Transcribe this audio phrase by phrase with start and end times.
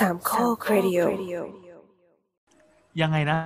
[0.00, 1.00] สามข้อครดิโอ
[3.00, 3.38] ยังไงนะ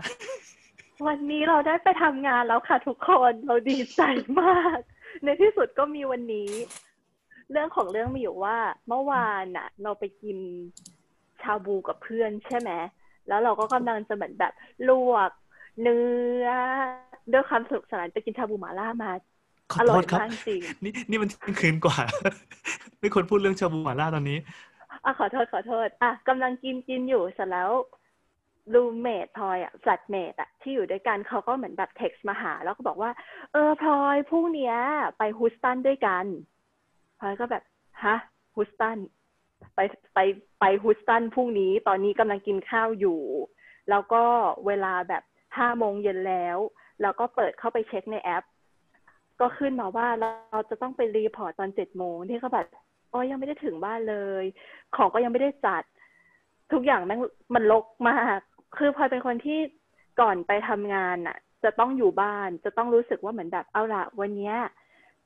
[1.06, 4.02] วันนี้เราได้ไปทำงานแล้วค่ะทุกคนเราดีใจ
[4.40, 4.78] มาก
[5.24, 6.50] ในที่สุดก็มีวันนี้
[7.50, 8.56] เรื่องของเรื่องมีอยู่ว่า
[8.88, 10.38] เมื่อวานน่ะ เราไปกิน
[11.42, 12.70] ชาบูกับเพื่อนใช่ไหม
[13.28, 14.52] แล้วเราก็กำลังจะเหมือนแบบ
[14.88, 15.30] ลวก
[15.82, 16.08] เนื้
[16.44, 16.46] อ
[17.32, 19.12] ด้วยความสนุกสนานไปกินชาบูหมาล่ามา
[19.72, 21.98] ขออโทร่อยษครับมากจริงนี่นี่มันเที่ยงคืนกว่า
[23.00, 24.38] ไม่ควรพูดเรื่องชาบูหมาล่าตอนนี้
[25.04, 27.70] อะขอโทษขอโทษ อะกำลังกินกินอยู่เสร็จแล้ว
[28.74, 33.10] รูเมทพลอยอะจัดเมทอะที่อยู่ด้วยกันเขาก็เหมือนแบบเท็กซ์มาหา แล้วก็บอกว่า
[33.52, 34.74] เออพลอยพรุ่งนี้
[35.18, 36.24] ไปฮูสตันด้วยกัน
[37.20, 37.62] พลอยก็แบบ
[38.04, 38.16] ฮะ
[38.54, 38.98] ฮูสตัน
[39.74, 39.80] ไป
[40.14, 40.18] ไป
[40.60, 43.20] ไปฮูสตันพรุ่งนี้ตอนนี้กำลังกินข้าวอยู่
[43.90, 44.22] แล้วก็
[44.66, 45.22] เวลาแบบ
[45.58, 46.58] ห้าโมงเย็นแล้ว
[47.02, 48.44] แล้วก็เปิดเข้าไปเช็คในแอป
[49.40, 52.66] ก็ขึ้นมาว่าเราจะต้องไป report ตอนเจ็ดโมงที่เขาแบบ
[53.12, 54.44] อ๋อยังไม่ได้ถึงบ้านเลย
[54.96, 55.82] ของก็ยังไม่ได้จัด
[56.72, 57.20] ทุกอย่างแม่ง
[57.54, 58.38] มันรกมาก
[58.76, 59.58] คือพลอยเป็นคนที่
[60.20, 64.56] ก่อนไปทำงานน่ะจะต้องอยู่บ้านจะต้องรู้สึกว่าเหมือนแบบเอาละวันเนี้ย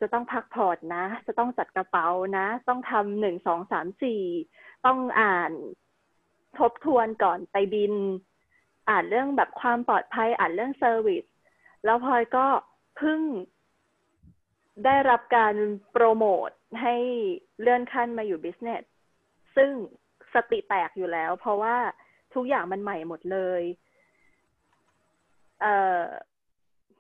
[0.01, 4.23] จะต้องพักผ่อนนะ จะต้องจัดกระเป๋านะ ต้องทำหนึ่งสองสามสี่
[4.87, 5.51] ต้องอ่าน
[6.59, 7.95] ทบทวนก่อนไปบิน
[8.89, 11.25] อ่านเรื่องแบบความปลอดภัยอ่านเรื่อง service
[11.85, 12.47] แล้วพลอยก็
[12.97, 13.21] เพิ่ง
[14.84, 15.55] ได้รับการ
[15.92, 16.50] โปรโมท
[16.83, 16.97] ให้
[17.61, 18.83] เลื่อนขั้นมาอยู่ business
[19.56, 19.70] ซึ่ง
[20.34, 21.77] สติแตกอยู่แล้ว เพราะว่า
[22.34, 23.62] ทุกอย่างมันใหม่หมดเลย
[25.61, 26.02] เอ่อ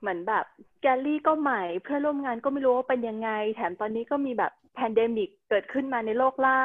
[0.00, 0.44] เหมือนแบบ
[0.82, 6.60] galley ก็ใหม่เพื่อนร่วมงานก็ไม่รู้ว่าเป็นยังไง แถมตอนนี้ก็มีแบบ pandemic เกิดขึ้นมาในโลกหล้า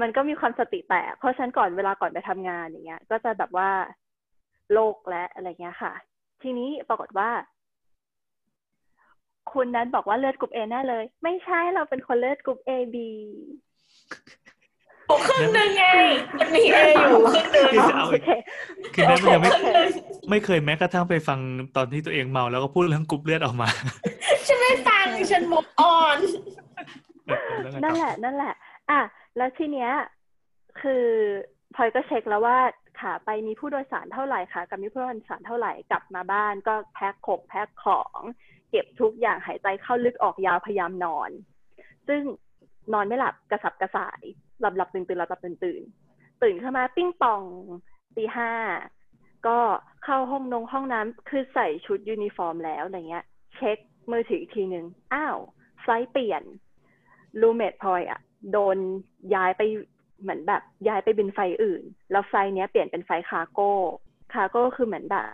[0.00, 3.70] มันก็มีความสติแตก เพราะฉะนั้นก่อนเวลาก่อนไปทำงานอย่างเงี้ย ก็จะแบบว่า
[4.72, 5.92] โลกและอะไรเงี้ยค่ะ
[6.42, 7.30] ทีนี้ปรากฏว่า
[9.52, 13.10] คุณนั้นบอกว่าเลือดกรุ๊ปเอแน่เลย ไม่ใช่เราเป็นคนเลือดกรุ๊ปเอบี
[15.06, 15.84] โอ้ครึ่งหนึ่งไง
[16.38, 18.30] มันมีเออยู่ครึ่งหนึ่งคือจะเอาโอเค
[18.94, 19.68] คือแม่มันยังไม่โอเค
[20.30, 21.38] ไม่เคยแม้กระทั่งไปฟัง
[21.76, 23.68] ตอนที่ตัวเองเมาแล้วก็พูดเรื่องกรุ๊ปเลือดออกมา
[24.46, 26.18] ฉันไม่ฟังฉันมุกออน
[27.26, 28.54] เออแล้วไงต่อนั่นแหละ นั่นแหละ
[28.90, 29.00] อะ
[29.36, 29.90] แล้วทีเนี้ย
[30.80, 31.06] คือ
[31.74, 32.58] พลอยก็เช็คแล้วว่า
[33.00, 38.20] ขาไปมีผู้โดยสารเท่าไหร่ค่ะ กลับมีผู้โดยสารเท่าไหร่กลับมาบ้านก็แพ็คของแพ็คของ
[38.74, 41.30] เก็บทุกอย่างหายใจเข้าลึกออกยาวพยายามนอน
[42.08, 42.22] ซึ่ง
[42.92, 44.22] นอนไม่หลับกระสับกระส่าย
[44.60, 45.82] หลับหลับตื่นตื่นหลับหลับตื่นตื่น
[46.42, 47.42] ตื่นขึ้นมาปิ้งปอง
[48.16, 48.52] ตีห้า
[49.46, 49.58] ก็
[50.04, 53.24] เข้าห้องนงห้องน้ำคือใส่ชุดยูนิฟอร์มแล้วอะไรเงี้ย
[53.56, 53.78] เช็ค
[54.10, 55.38] มือถืออีกทีหนึ่งอ้าว
[55.82, 56.42] flight เปลี่ยน
[57.40, 58.20] roommate พลอยอะ
[58.52, 58.76] โดน
[59.34, 59.62] ย้ายไป
[60.20, 65.26] เหมือนแบบย้ายไปบินไฟอื่น แล้ว flight เนี้ยเปลี่ยนเป็น flight cargo cargo คือเหมือนแบบ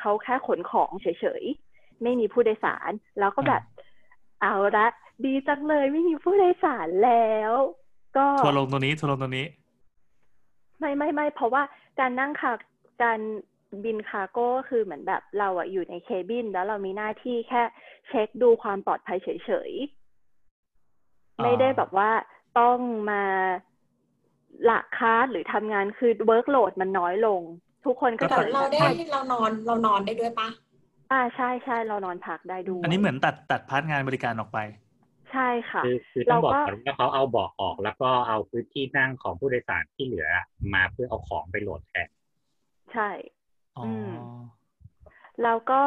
[0.00, 1.06] เขาแค่ขนของเฉ
[1.42, 1.44] ย
[2.02, 3.62] ไม่มีผู้โดยสาร แล้วก็แบบ
[4.42, 4.86] เอาละ
[5.24, 7.52] ดีจังเลยไม่มีผู้โดยสารแล้ว
[8.16, 9.46] ก็ทัวร์ลงตัวนี้ทัวร์ลงตัวนี้
[10.78, 11.62] ไม่ไม่ไม่เพราะว่า
[12.00, 12.52] การนั่งคา
[13.02, 13.20] การ
[13.84, 17.62] บิน cargo ก็คือเหมือนแบบเราอะอยู่ใน cabin แล้วเรามีหน้าที่แค่
[18.08, 22.10] เช็คดูความปลอดภัยเฉยๆอ๋อไม่ได้แบบว่า
[22.58, 22.78] ต้อง
[23.10, 23.22] มา
[24.64, 27.40] หลักคาสหรือทำงานคือ workload มันน้อยลง
[27.84, 30.48] ทุกคนก็แต่จะเราได้เรานอนเรานอนได้ด้วยปะ
[31.12, 34.58] อ่าใช่ใช่เรานอนพักได้ด้วยอันนี้เหมือนตัดตัด part งานบริการออกไป
[35.32, 40.28] ใช่ค่ะคือคือต้องบอกเราก็ก่อนว่าเขาเอาเบาะออกแล้วก็เอาพื้นที่นั่งของผู้โดยสารที่เหลือ
[40.74, 42.08] มาเพื่อเอาของไป load แทน
[42.92, 43.10] ใช่
[43.76, 44.12] อ๋ออือม
[45.42, 45.82] แล้วก็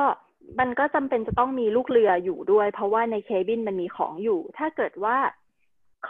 [0.59, 5.17] มันก็จำเป็นจะต้องมีลูกเรืออยู่ด้วย เพราะว่าใน cabin มันมีของอยู่ ถ้าเกิดว่า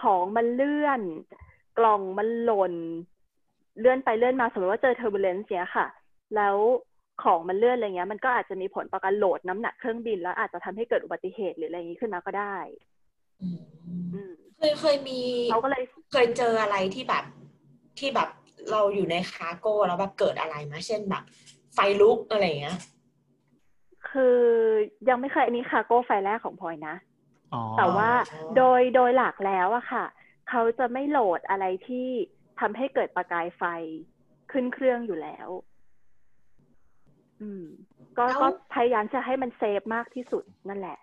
[0.01, 1.01] ของมันเลื่อน
[1.77, 2.73] กล่องมันหล่น
[3.79, 5.87] เลื่อนไปเลื่อนมาสมมติว่าเจอ turbulence เนี้ยค่ะ
[6.35, 6.57] แล้ว
[7.23, 12.57] ของมันเลื่อนอะไรเงี้ย มันก็อาจจะมีผลต่อการ load น้ำหนักเครื่องบินแล้วอาจจะทำให้เกิดอุบัติเหตุหรืออะไรอย่างนี้ขึ้นมาก็ได้
[13.41, 13.61] อืม
[14.13, 15.19] อืมเคยเคยมี
[15.51, 17.23] เขาก็เลยเคยเจออะไรที่แบบ
[17.99, 18.29] ที่แบบ
[18.71, 21.23] เราอยู่ใน cargo แล้วแบบเกิดอะไรมาเช่นแบบ
[21.73, 22.77] ไฟลุกอะไรอย่างเงี้ย
[24.09, 24.39] คือ
[25.09, 26.95] ยังไม่เคยอันนี้ cargo flight แรกของพลอยนะ
[27.53, 30.05] อ๋อแต่ว่าอ๋อโดยโดยหลักแล้วอะค่ะ
[30.49, 32.07] เขาจะไม่ load อะไรที่
[32.59, 33.63] ทำให้เกิดประกายไฟ
[34.51, 35.72] ขึ้นเครื่องอยู่แล้วอืม
[38.17, 40.97] ก็แล้วก็พยายามจะให้มัน safe มากที่สุดนั่นแหละ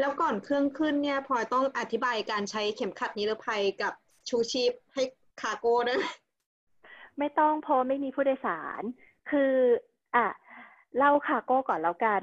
[0.00, 3.92] แล้วก่อนเครื่องขึ้นเนี่ยพลอยต้องอธิบายการใช้เข็มขัดนิรภัยกับ
[4.28, 5.02] ชูชีพให้
[5.42, 6.04] คาร์โก้ด้วยไหม
[7.18, 8.82] ไม่ต้องเพราะไม่มีผู้โดยสาร
[9.30, 9.52] คือ
[10.16, 10.26] อะ
[10.96, 12.22] เล่า cargo ก่อนแล้วกัน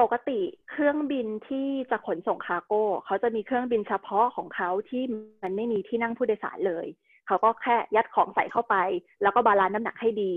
[0.00, 0.40] ปกติ
[0.70, 5.02] เครื่องบินที่จะขนส่ง cargo เขาจะมีเครื่องบินเฉพาะของเขาที่
[5.42, 6.86] มันไม่มีที่นั่งผู้โดยสารเลย
[7.26, 8.76] เขาก็แค่ยัดของใส่เข้าไป
[9.22, 10.34] แล้วก็ balance น้ำหนักให้ดี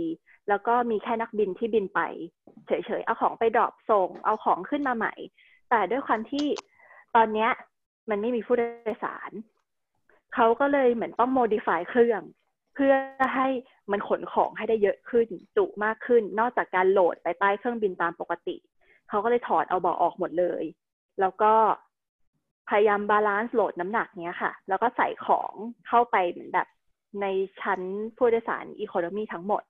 [0.50, 2.00] แล้วก็มีแค่นักบินที่บินไป
[2.68, 5.13] เฉยๆ เอาของไป drop ส่ง เอาของขึ้นมาใหม่
[5.69, 6.47] แต่ด้วยความที่
[7.15, 7.50] ตอนเนี้ย
[8.09, 8.62] มันไม่มีผู้โด
[8.94, 9.31] ยสาร
[10.36, 12.21] เขาก็เลยเหมือนต้อง modify เครื่อง
[12.75, 12.94] เพื่อ
[13.35, 13.47] ให้
[13.92, 15.27] มันขนของให้ได้เยอะขึ้น
[15.57, 18.56] จุมากขึ้น นอกจากการโหลดไปใต้เครื่องบินตามปกติ
[19.09, 20.63] เขาก็เลยถอดเอาเบาะออกหมดเลย
[21.19, 21.53] แล้วก็
[22.69, 25.53] พยายาม balance โหลดน้ำหนักเนี้ยค่ะ แล้วก็ใส่ของ
[25.88, 26.68] เข้าไปเหมือนแบบ
[27.21, 27.25] ใน
[27.61, 27.81] ชั้น
[28.17, 29.63] ผู้โดยสาร economy ทั้งหมด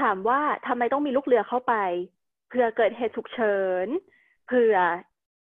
[0.00, 1.74] ถามว่าทำไมต้องมีลูกเรือเข้าไป
[2.48, 3.86] เผื่อเกิดเหตุฉุกเฉิน
[4.46, 4.76] เผื่อ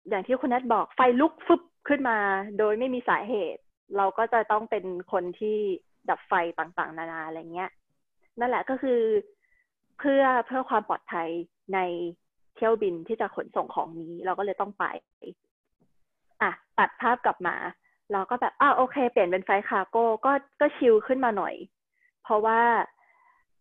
[0.09, 2.17] อย่างที่คุณนัทบอกไฟลุกฟึบขึ้นมา
[2.57, 3.61] โดยไม่มีสาเหตุ
[3.97, 5.57] เราก็จะต้องเป็นคนที่
[6.09, 7.71] ดับไฟต่างๆ นานาอะไรเงี้ย
[8.39, 9.01] นั่นแหละก็คือ
[9.99, 11.29] เพื่อเพื่อความปลอดภัย
[11.73, 11.79] ใน
[12.55, 14.85] เที่ยวบินที่จะขนส่งของนี้ เราก็เลยต้องไป
[16.41, 17.55] อะ ตัดภาพกลับมา
[18.11, 20.31] เราก็แบบอ้าวโอเค เปลี่ยนเป็น flight cargo ก็
[20.61, 21.55] ก็ชิลขึ้นมาหน่อย
[22.23, 22.61] เพราะว่า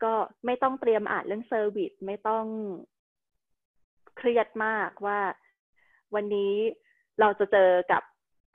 [0.02, 0.12] ก็
[0.46, 2.44] ไม่ต้องเตรียมอ่านเรื่อง service ไม่ต้อง
[4.16, 5.20] เครียดมากว่า
[6.14, 6.54] วันนี้
[7.20, 8.02] เราจะเจอกับ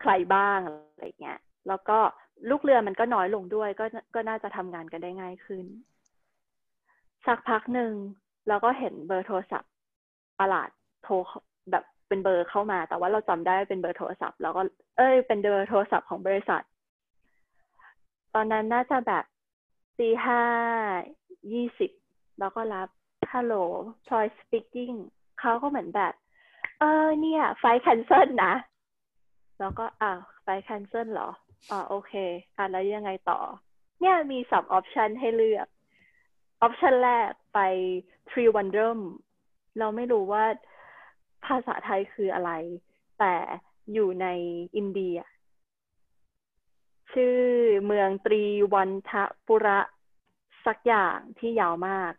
[0.02, 1.98] ใครบ้างอะไรเงี้ย แล้วก็
[2.50, 5.66] ลูกเรือมันก็น้อยลงด้วย ก็ก็น่าจะทำงานกันได้ง่ายขึ้น
[7.26, 7.94] สักพักหนึ่ง
[8.48, 9.72] เราก็เห็นเบอร์โทรศัพท์
[10.40, 10.70] ประหลาด
[11.04, 11.14] โทร
[11.72, 14.62] แบบ เป็นเบอร์เข้ามา แต่ว่าเราจำได้เป็นเบอร์โทรศัพท์ แล้วก็
[14.98, 16.64] เอ้ย เป็นเบอร์โทรศัพท์ของบริษัท
[18.34, 19.24] ตอนนั้นน่าจะแบบ
[20.00, 20.42] ตีห้า
[21.54, 21.92] ยี่สิบ
[22.40, 22.90] แล้วก็รับ
[23.34, 23.56] ฮัลโหล
[24.08, 24.92] พลอย speaking
[25.40, 26.14] เขาก็เหมือนแบบ
[26.80, 28.54] เออ เนี่ย flight cancel นะ
[29.60, 30.12] แล้วก็อ่า
[30.44, 31.30] flight cancel เหรอ
[31.72, 32.14] อ่าโอเค
[32.58, 33.40] อ่าแล้วยังไงต่อ
[34.00, 35.68] เนี่ยมีสอง option ให้เลือก
[36.62, 37.60] option แรกไป
[38.30, 38.92] Trivandrum
[39.80, 40.44] เราไม่รู้ว่า
[41.46, 42.52] ภาษาไทยคืออะไร
[43.20, 43.36] แต่
[43.94, 44.28] อยู่ใน
[44.76, 45.18] อินเดีย
[47.14, 47.38] ชื่อ
[47.86, 48.44] เมืองตรี
[48.74, 49.12] วันท
[49.48, 49.80] ปุระ
[50.66, 52.14] สักอย่างที่ยาวมาก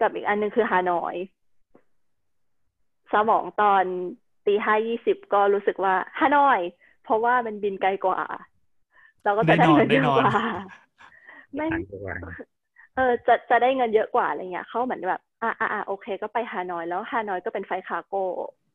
[0.00, 1.16] กับอีกอันหนึงคือฮานอย
[3.12, 3.84] สมองตอน
[4.46, 6.60] ตีห้ายี่สิบก็รู้สึกว่าฮานอย
[7.04, 8.20] เพราะว่ามันบินไกลกว่า
[9.24, 10.32] เราก็จะได้เงินเยอะกว่า
[11.54, 12.18] ไม่ต่างจังหวัด
[12.98, 18.24] เออจะจะได้เงินเยอะกว่าอะไรเงี้ยเขาเหมือนแบบอ่าอ่าอ่าโอเค ก็ไปฮานอยแล้วฮานอยก็เป็น flight cargo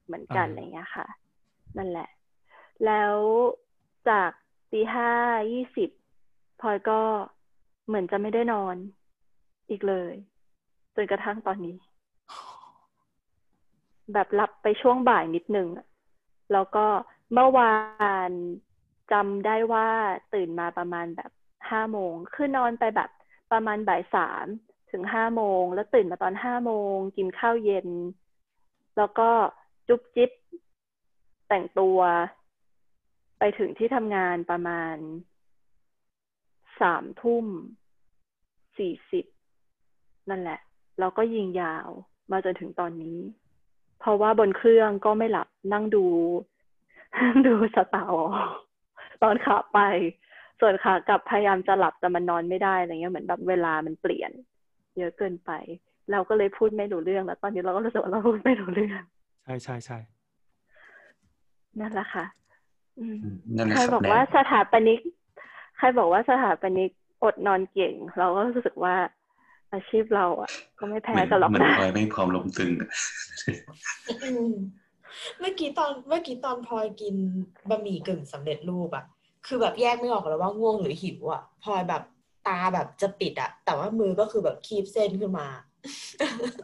[0.05, 1.05] เหมือนกันอ่าอะไรเงี้ยค่ะ
[1.77, 2.09] นั่นแหละ
[2.85, 3.15] แล้ว
[4.09, 4.31] จาก
[4.71, 5.09] ตีห้า
[5.51, 5.89] ยี่สิบ
[6.61, 6.99] พลอยก็
[7.87, 8.75] เหมือนจะไม่ได้นอน
[9.69, 10.13] อีกเลย
[10.95, 11.75] จนกระทั่งตอนนี้
[14.13, 15.85] แบบหลับไปช่วงบ่ายนิดนึงอะ
[16.51, 16.85] แล้วก็
[17.33, 17.73] เมื่อวา
[18.29, 18.31] น
[19.11, 19.87] จำได้ว่า
[20.33, 21.31] ตื่นมาประมาณแบบ
[21.69, 23.09] ห้าโมงคือนอนไปแบบ
[23.53, 24.45] ประมาณบ่ายสาม
[24.91, 27.87] ถึงห้าโมง แล้วตื่นมาตอนห้าโมง กินข้าวเย็น
[28.97, 29.29] แล้วก็
[29.87, 30.31] จุ๊บจิ๊บ
[31.47, 31.99] แต่งตัว
[33.39, 34.95] ไปถึงที่ทำงานประมาณ
[36.81, 37.45] สามทุ่ม
[38.77, 39.25] สี่สิบ
[40.29, 40.59] นั่นแหละ
[40.99, 41.87] แล้วก็ยิงยาว
[42.31, 43.19] มาจนถึงตอนนี้
[43.99, 46.05] เพราะว่าบนเครื่องก็ไม่หลับนั่งดู
[47.47, 48.51] ดูสตาร์วอร์
[49.23, 49.79] ตอนขาไป
[50.65, 54.31] ส่วนขากลับพยายามจะหลับแต่มันนอนไม่ได้อะไรเงี้ยเหมือนแบบเวลามันเปลี่ยน
[54.97, 55.51] เยอะเกินไป
[56.11, 59.01] เราก็เลยพูดไม่รู้เรื่องแล้ว ตอนนี้เราก็รู้สึกว่าเราพูดไม่รู้เรื่อง
[59.43, 59.97] ใช่ใช่ใช่
[61.79, 62.25] นั่นแหละค่ะ
[62.99, 64.99] อืมอืมนั่นแหละใครครับบอกแนว่าทสถาปนิก
[65.77, 66.91] ใครบอกว่าสถาปนิก
[67.23, 68.95] อดนอนเก่ง เราก็รู้สึกว่า
[69.73, 72.89] อาชีพเราอะ ก็ไม่แพ้เหมือนกันหรอกเหมือนนะพลอยไม่พร้อมลมตึงอะ
[74.23, 74.53] อืม
[75.39, 77.15] เมื่อกี้ตอนเมื่อกี้ตอนพลอยกิน
[77.69, 79.05] บะหมี่กึ่งสำเร็จรูปอะ
[79.47, 82.03] คือแบบแยกไม่ออกแล้วว่าง่วงหรือหิวอะพลอยแบบ
[82.47, 85.47] ตาแบบจะปิดอะแต่ว่ามือก็คือแบบคีบเส้นขึ้นมา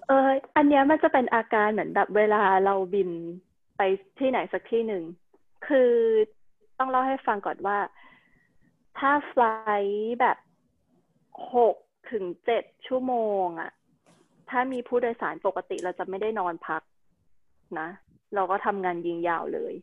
[0.07, 3.09] เอออันเนี้ยมันจะเป็นอาการเหมือนแบบเวลาเราบิน
[3.77, 3.81] ไป
[4.19, 5.03] ที่ไหนสักที่หนึ่ง
[5.67, 5.91] คือ
[6.77, 7.77] ต้องเล่าให้ฟังก่อนว่า
[8.99, 9.35] ถ้าไฟ
[9.69, 10.37] ล์แบบ
[11.55, 11.75] หก
[12.11, 13.71] ถึงเจ็ดชั่วโมงอะ
[14.49, 16.81] ถ้ามีผู้โดยสารปกติเราจะไม่ได้นอนพัก
[17.79, 17.89] นะ
[18.35, 19.73] เราก็ทำงานยิงยาวเลย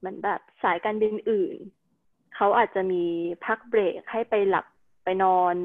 [0.00, 1.56] เหมือนแบบสายการบินอื่น
[2.34, 3.04] เขาอาจจะมี
[3.46, 4.66] พักเบรกให้ไปหลับ
[5.04, 5.56] ไปนอน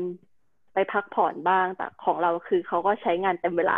[0.73, 3.77] ไปพักผ่อนบ้าง แต่ของเราคือเขาก็ใช้งานเต็มเวลา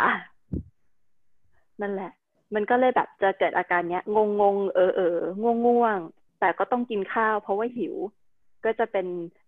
[1.80, 2.12] นั่นแหละ
[2.54, 5.98] มันก็เลยแบบจะเกิดอาการเนี้ย งงงเออเออง่วงง่วง
[6.40, 7.94] แต่ก็ต้องกินข้าว เพราะว่าหิว
[8.64, 9.06] ก็จะเป็น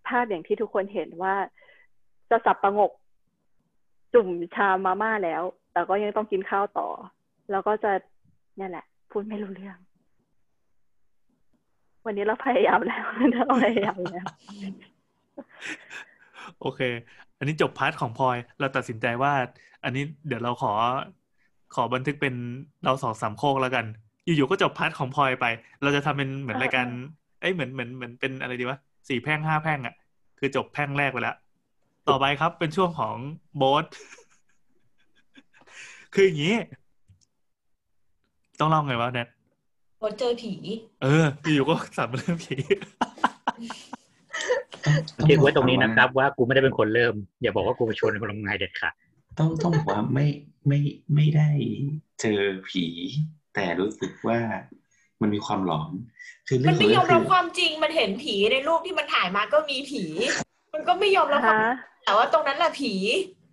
[0.08, 1.34] ภาพอย่างที่ทุกคนเห็นว่า
[2.30, 2.90] จะสับประงก
[4.14, 6.88] จุ่มชามมาม่าแล้ว แต่ก็ยังต้องกินข้าวต่อ
[7.50, 7.92] แล้วก็จะ
[8.56, 9.78] เนี่ยแหละ พูดไม่รู้เรื่อง
[12.06, 14.26] วันนี้เราพยายามแล้วเราพยายามแล้ว
[16.60, 16.80] โอเค
[17.38, 19.32] อันนี้จบ part ของพลอย เราตัดสินใจว่า
[19.84, 20.72] อันนี้เดี๋ยวเราขอ
[21.74, 22.34] ขอบันทึกเป็น
[22.84, 23.84] เราสองสามโคกแล้วกัน
[24.24, 25.46] อยู่ๆก็จบ part ของพลอยไป
[25.82, 26.86] เราจะทำเป็นเหมือนรายการ
[27.40, 28.78] เอ้ยเหมือนเหมือนเหมือนเป็นอะไรดีวะ
[29.08, 29.94] สี่แพร่งห้าแพร่งอะ
[30.38, 31.36] คือจบแพร่งแรกไปแล้ว
[32.08, 33.16] ต่อไปครับเป็นช่วงของ
[33.56, 33.84] โบส
[36.14, 36.56] คืออย่างนี้
[38.60, 39.28] ต้องเล่าไงวะแนท
[40.00, 40.54] พอเจอผี
[41.02, 42.56] เอออยู่ๆก็สั่นเรื่องผี
[45.16, 48.94] บันทึกไว้ตรงนี้นะครับ ว่ากูไม่ได้เป็นคนเริ่ม อย่าบอกว่ากูไปชวนคนทำงานเด็ดขาด
[49.38, 50.26] ต้องต้องบอกว่าไม่
[50.68, 50.80] ไม่
[51.14, 51.50] ไม่ได้
[52.20, 52.40] เจอ
[52.70, 52.86] ผี
[53.54, 54.38] แต่รู้สึกว่า
[55.20, 55.90] มันมีความหลอน
[56.48, 60.04] คือเรื่มัอนงขอไม่งยเรื่ออมงคืรับอความจริงมันเห็นผีในรูปที่มันถ่ายมาก็มีผี
[60.74, 62.92] มันก็ไม่ยอมรับความฮะแต่ว่าตรงนั้นแหละผี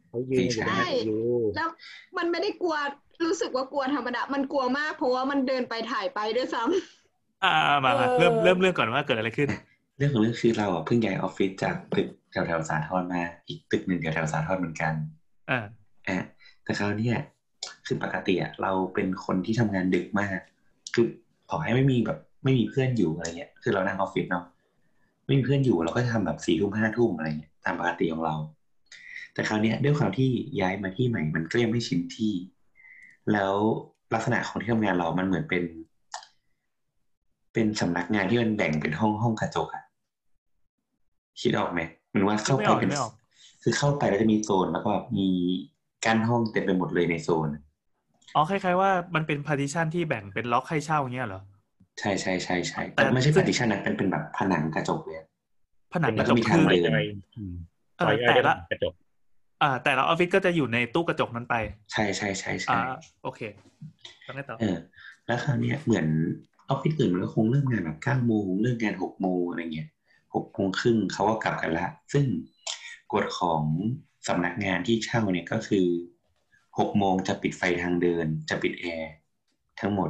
[0.10, 1.22] เขายืนอยู่ตรงนั้นอยู่
[1.56, 1.70] แล้ว
[2.18, 2.76] มันไม่ได้กลัว
[3.24, 9.50] รู้สึกว่ากลัวธรรมดา มันกลัวมากเพราะว่ามันเดินไปถ่ายไปด้วยซ้ำอ่ามามาเออเริ่มเริ่มเรื่องก่อนว่าเกิดอะไรขึ้น
[9.98, 14.94] เรื่องของเรื่องคือเราอะเพิ่งย้ายออฟฟิศจากตึกแถวแถวๆสาทรมา อีกตึกหนึ่งแถวแถวๆสาทรเหมือนกัน
[15.50, 15.60] อ่า
[16.08, 16.24] อะ
[16.64, 17.18] แต่คราวเนี้ย
[17.86, 20.40] คือปกติอะเราเป็นคนที่ทำงานดึกมาก
[20.94, 21.06] คือ
[21.50, 24.46] ขอให้ไม่มีแบบไม่มีเพื่อนอยู่อะไรเงี้ย คือเรานั่งออฟฟิศเนาะ
[25.26, 28.36] ไม่มีเพื่อนอยู่เราก็จะทำแบบสี่ทุ่มห้าทุ่มอะไรเงี้ยตามปกติของเรา
[29.34, 30.30] แต่คราวเนี้ยด้วยความที่
[30.62, 32.34] ย้ายมาที่ใหม่มันก็ยังไม่ชินที่
[33.34, 33.54] แล้ว
[34.14, 35.64] ลักษณะของที่ทำงานเรามันเหมือนเป็น
[37.54, 39.84] เป็นสำนักงานที่มันแบ่งเป็นห้องห้องกระจกอะ
[41.42, 43.14] คิดออกไหมเหมันว่าเข้าไม่ไปออกเป็นไม่ออก
[43.64, 45.28] คือเข้าไปแล้วจะมีโซนแล้วก็แบบมี
[46.06, 47.48] กั้นห้องเต็มไปหมดเลยในโซน
[48.36, 51.42] อ๋อคล้ายๆว่ามันเป็น partition ที่แบ่งเป็นล็อกให้เช่าอย่างเงี้ยเหรอ
[52.00, 55.18] ใช่ใช่ใช่ใช่แต่แต่ไม่ใช่ซึ่ง partition นะเป็นเป็นแบบผนังกระจกเลย
[55.94, 57.06] ผนังกแล้ระวจก็กมีทาคืงอเดินซอย
[57.38, 57.54] อืม
[57.98, 58.94] เอซอยอแต่ย่อยละกระจก
[59.62, 61.56] อ่า แต่ละออฟฟิศก็จะอยู่ในตู้กระจกนั้นไป
[61.92, 62.82] ใช่ใช่ใช่ใช่อ่า
[63.24, 63.42] โอเค
[64.24, 64.78] แล้วไงต่อเออ
[65.26, 66.08] แล้วคราวเนี้ยเหมือน
[66.70, 69.90] ออฟฟิศอื่นมันก็คงเริ่มงานแบบเก้าโมงเลิกงานหกโมงอะไรเงี้ย
[70.36, 72.26] หกโมงครึ่งเขาก็กลับกันละ ซึ่ง
[73.14, 73.64] กฎของ
[74.28, 75.88] สำนักงานที่เช่าเนี่ยก็คือ
[76.80, 79.12] หกโมงจะปิดไฟทางเดิน จะปิดแอร์
[79.80, 80.10] ทั้งหมด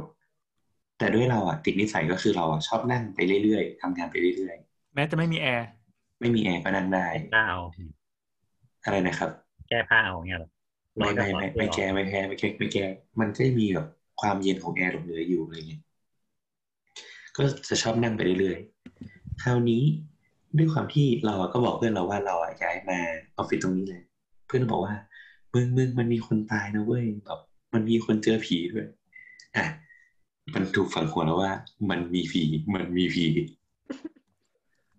[0.98, 4.56] แต่ด้วยเราอะติดนิสัยก็คือเราอะชอบนั่งไปเรื่อยๆทำงานไปเรื่อย
[4.94, 9.30] แม้จะไม่มีแอร์ๆไม่มีแอร์ก็นั่งได้ผ้าเอาอะไรนะครับ
[9.68, 10.48] แก้ผ้าเอาเงี้ยเหรอ
[10.98, 12.84] ไม่ไม่ไม่ไม่ร้อนแก้ไม่แก้ไม่แก้ไม่แก้
[13.20, 13.86] มันก็จะมีแบบ
[14.20, 15.82] ความเย็นของแอร์หลงเหลืออยู่อะไรเงี้ย
[17.36, 19.82] ก็จะชอบนั่งไปเรื่อยๆคราวนี้
[20.56, 22.98] ด้วยความที่เราอะก็บอกเพื่อนเราว่าเราอะย้ายมา
[23.36, 24.02] ออฟฟิศตรงนี้เลย
[24.46, 24.94] เพื่อนก็บอกว่า
[25.52, 27.40] มึงมึงมันมีคนตายนะเว้ยแบบ
[27.74, 28.86] มันมีคนเจอผีด้วย
[29.56, 29.64] อะ
[30.54, 31.52] มันถูกฝังหัวแล้วว่า
[31.90, 32.42] มันมีผี
[32.74, 33.24] มันมีผี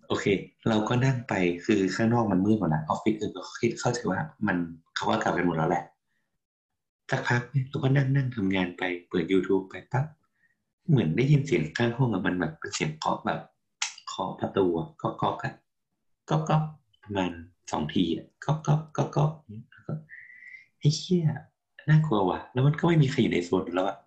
[0.10, 0.26] โอเค
[0.70, 1.34] เราก็นั่งไป
[1.66, 4.58] คือข้างนอกมันมืดหมดแล้วออฟฟิศอื่นก็คิดเข้าใจว่า มัน
[4.96, 5.84] เขาก็กลับกันหมดแล้วแหละ
[7.10, 10.06] สักพักเนี่ยเราก็นั่งนั่งทำงานไปเปิด YouTube ไปปั๊บ
[10.90, 13.40] เหมือนได้ยินเสียงข้างห้องอะมันแบบเป็นเสียงเคาะแบบ
[14.08, 14.66] เคาะประตู
[15.02, 15.54] ก็ก็กัน
[16.30, 16.56] ก็ก็
[17.04, 17.32] ประมาณ
[17.72, 19.24] สองทีอะก็ก็ก็ก็
[19.72, 19.94] แล้วก็
[20.80, 21.26] ไอ้เหี้ย
[21.90, 23.98] น่ากลัวว่ะ แล้วมันก็ไม่มีใครอยู่ในโซนแล้วอะ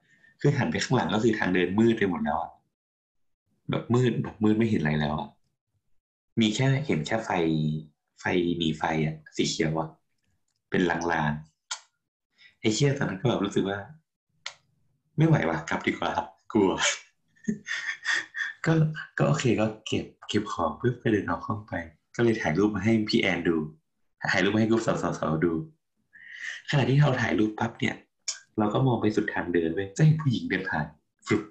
[0.41, 2.51] คือหันไปข้างหลังก็คือทางเดินมืดไปหมดแล้วอะ
[3.71, 5.29] แบบมืดแบบมืดไม่เห็นอะไรแล้วอะ
[6.41, 7.31] มีแค่เห็นแค่ไฟ
[8.21, 8.25] ไฟ
[8.59, 9.89] หนีไฟอะสีเขียวอะ
[10.71, 10.99] เป็นลา
[11.31, 13.79] งๆไอ้เชี่ยตอนนั้นก็แบบรู้สึกว่า
[15.17, 16.11] ไม่ไหวว่ะกลับดีกว่า
[16.53, 16.71] กลัว
[18.67, 18.73] ก็
[19.19, 21.73] ก็โอเคก็เก็บเก็บของเพื่อไปเดินออกห้องไป
[22.17, 23.57] ก็เลยถ่ายรูปมาให้พี่แอนดู
[24.33, 25.53] ถ่ายรูปมาให้กรุ๊ปสาวๆดู
[26.71, 27.97] ขณะที่เราถ่ายรูปปั๊บเนี่ย
[28.59, 30.87] เราก็มองไปสุดทางเดินไปก็เห็นผู้หญิงเดินผ่าน
[31.27, 31.43] ฟลุป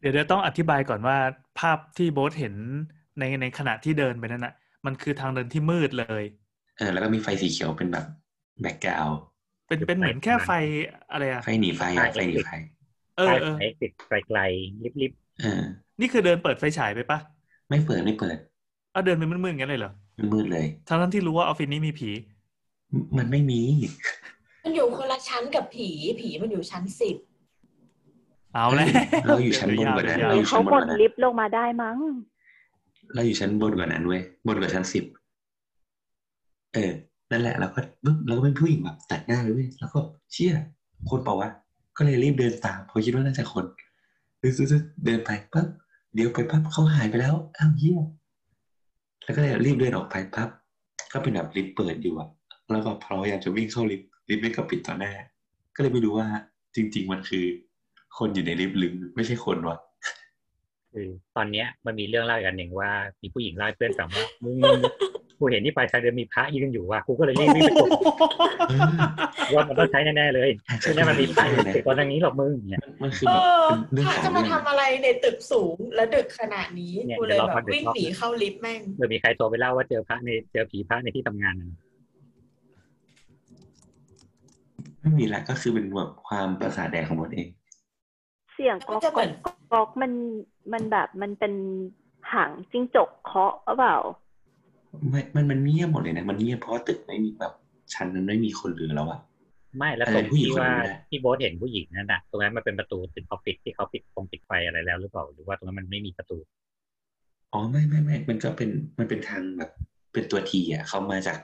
[0.00, 1.16] เดี๋ยเดี๋ยวต้องอธิบายก่อนว่า
[1.58, 2.54] ภาพที่โบ๊ทเห็น
[3.18, 4.54] ในในขณะที่เดินไปนั่นน่ะ
[4.86, 6.24] มันคือทางเดินที่มืดเลย
[6.78, 8.06] เออแล้วก็มีไฟสีเขียวเป็นแบบ
[8.60, 9.08] แบ็กกราว
[9.68, 10.50] เป็นเป็นเหมือนแค่ไฟ
[11.12, 12.50] อะไรอะไฟหนีไฟอะไฟหนีไฟ
[13.18, 15.62] เออป้ายเออไฟติดไกลๆลิบเออ
[16.00, 17.18] นี่คือเดินเปิดไฟฉายไปปะ
[17.68, 18.36] ไม่เปิดไม่เปิด
[18.92, 22.10] เอาเดินไปมืดๆอย่างนั้นเลยเหรอมันมืดเลยทั้งนั้นที่รู้ว่าออฟฟิศนี้มีผี
[22.92, 23.60] มมันไม่มี
[24.64, 25.90] มันอยู่คนละชั้นกับผี
[26.20, 27.16] ผีมันอยู่ชั้นสิบ
[28.54, 28.86] เอาแล้ว
[29.26, 31.96] เราอยู่ชั้นบนกว่านั้นดี๋ยเราอยู่เขาชั้นบนกกดว่านั้นลิฟต์ลงมาได้มั้ง
[33.14, 35.04] เราอยู่ชั้นบนกว่านั้นเว้ยบนกว่าชั้นสิบ
[36.74, 36.92] เออ
[37.30, 40.00] นั่นแหละเราก็ปึ๊บเราก็เป็นผู้หญิงแบบตัดหน้าเลยเว้ยแล้วก็
[40.32, 40.52] เชี่ย
[41.10, 41.50] คนเปล่าวะ
[41.96, 43.64] ก็เลยรีบเดินตามเพราะคิดว่าน่าจะคน
[44.40, 45.66] ซื้อๆเดินไปปั๊บ
[46.14, 47.98] เดี๋ยวไปปั๊บเขาหายไปแล้วอ้าวเหี้ย
[49.24, 50.48] แล้วก็เลยรีบเดินออกไปปั๊บ
[51.12, 52.28] ก็เป็นแบบลิฟต์เปิดอยู่อะ
[52.70, 55.12] แล้วก็พยายามจะวิ่งเข้าลิฟต์ลิฟต์ไม่ก็ปิดต่อหน้า
[55.74, 56.28] ก็เลยไม่รู้ว่า
[56.74, 57.44] จริง ๆ มันคือ
[58.18, 59.78] คนอยู่ในลิฟต์หรือไม่ใช่คนวะ
[60.92, 62.90] คือตอนเนี้ยมันมีเรื่องเล่าอีกอันหนึ่งว่า
[63.22, 64.56] มีผู้หญิงเล่าให้เพื่อนฟังว่ามึง
[65.38, 67.90] กูเห็นที่ปลายทางเดินมีพระยืนอยู่ว่ะกูก็เลยรีบวิ่งไปกด
[68.68, 68.74] เอ
[69.50, 70.50] อว่ามันต้องใช้แน่ๆเลย
[70.82, 81.78] ไม่งั้นมันมีพระอยู่ติดตอนทางนี้หรอกมึงเนี่ยมันคือเอแบบอเป็นเรื่องพระของจะมาเรื่องทำอะไรในตึกสูงและดึกขนาดนี้เนี่ยกูเลยเดี๋ยวแบเราบพักวิ่งเดี๋ยวหนีเข้าลิฟต์แม่งเดี๋ยวมีใครโทรไปเล่าว่าเจอพระในเจอผีพระในที่ทำงานน่ะ
[85.00, 87.48] ไม่มีละก็คือเป็นแบบความประสาทแดงของมดเอง
[88.54, 90.12] เสียงก๊อกก๊อก ก๊อกมัน
[90.72, 91.52] มันแบบมันเป็น
[92.32, 93.98] หางจิ้งจกเคาะหรือเปล่า
[95.10, 97.52] ไม่มันมันเงียบหมดเลยนะ มันเงียบเพราะว่าตึกไม่มีแบบ
[97.94, 99.20] ชั้นนั้นไม่มีคนเหลือแล้วอะ
[99.78, 106.38] ไม่แล้วเอตอรงผู้หญิงที่คนว่านั้นแหละที่โบ๊ทเห็นผู้หญิงนั่นน่ะตรงนั้นมันเป็นประตูตึกออฟฟิศที่เขาปิดคงปิดไฟอะไรแล้วหรือเปล่าหรือว่าตรงนั้นมันไม่มีประตู
[107.52, 109.70] อ๋อไม่ไม่ไม่มันก็เป็นมันเป็นทางแบบ
[110.12, 111.38] เป็นตัวทีอะเขามาจาก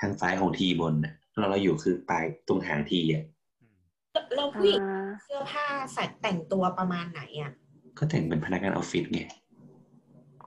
[0.00, 3.24] ทางซ้ายของทีบนน่ะเราเราอยู่คือปลายตรงหางทีอะ
[4.36, 7.52] เราผู้หญิงอ่าเสื้อผ้าใส่แต่งตัวประมาณไหนอะ
[7.98, 9.20] ก็แต่งเป็นพนักงานออฟฟิศไง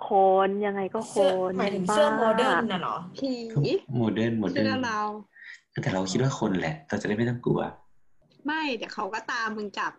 [0.02, 0.08] โค
[0.48, 3.58] นยังไงก็โคเสื้อนหมายถึงเสื้อโมเดิร์นน่ะเหรอผีก็
[3.96, 5.00] โมเดิร์นโมเดิเชื่ร์อนเรา
[5.84, 7.62] แต่เราคิดว่าคนแหละ เราจะได้ไม่ต้องกลัว
[8.46, 9.92] ไม่เดี๋ยวเขาก็ตามมึงจับ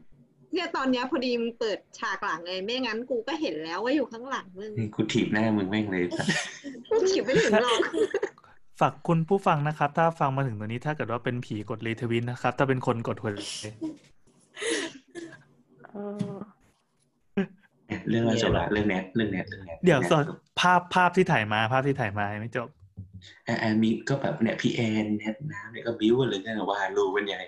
[0.52, 6.04] เนี่ยตอนเนี้ยพอดีมึงเปิดฉากหลังเลยไม่งั้นกูก็เห็นแล้วว่าอยู่ข้างหลังมึงนี่กูถีบหน้ามึงแม่งเลย
[6.90, 7.81] กูถีบไม่ถึงหรอก
[8.83, 13.67] ฝากคุณผู้ฟังนะครับ ถ้าฟังมาถึงตรงนี้ถ้าเกิดว่าเป็นผีกดรีทวินนะครับ ถ้าเป็นคนกดหัวใจ
[15.91, 15.97] เอ
[16.33, 16.35] อ
[18.09, 20.25] เรื่องเราจบละเรื่องแนทเรื่องแนทเรื่องแนทเดี๋ยวแนทสอน
[20.61, 22.69] ภาพภาพที่ถ่ายมาภาพที่ถ่ายมายังไม่จบ
[23.49, 27.45] อ่าอ่ามีก็แบบเนี่ยพี่แอนแนทน้ำเนี่ยก็บิ้วกันเลยกันว่ารูเป็นยังไง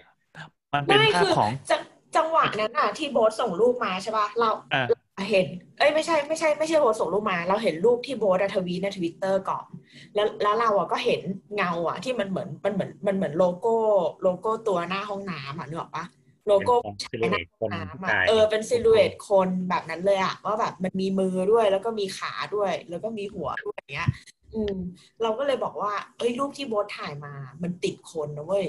[0.74, 1.80] มันเป็นไม่ภาพคือของจัง
[2.16, 5.46] จังหวะนั้นอะที่โบ๊ทส่งรูปมาใช่ป่ะเราอ่าเห็น
[5.78, 9.66] เอ้ยไม่ใช่ไม่ใช่ไม่ใช่โบ๊ทส่งรูปมา เราเห็นรูปที่โบ๊ทอะทวีตในทวิตเตอร์ก่อน
[10.14, 11.20] แล้วแล้วเราอะก็เห็น
[11.54, 13.76] เงาอะที่มันเหมือนมันเหมือนมันเหมือนโลโก้
[14.22, 16.04] โลโก้ตัวหน้าห้องน้ำอะนึกออกปะ
[16.46, 24.08] โลโก้เป็นผู้ซิชายลูหเอน้าตคห้อนงน้ำผู้อะชายเออเป็นซิลูเอตคนแบบนั้นเลยอะว่าแบบมันมีมือด้วยแล้วก็มีขาด้วย แล้วก็มีหัวด้วยอย่างเงี้ย
[24.54, 24.76] อืม
[25.22, 28.66] เราก็เลยบอกว่าเอ้ยรูปที่โบ๊ทถ่ายมา มันติดคนนะเว้ย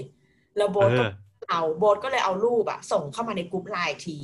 [0.58, 4.20] แล้วโบ๊ทเอก็อ เอาโบ๊ทก็เลยเอารูปอะส่งเข้ามาในกลุ่มไลน์อีกที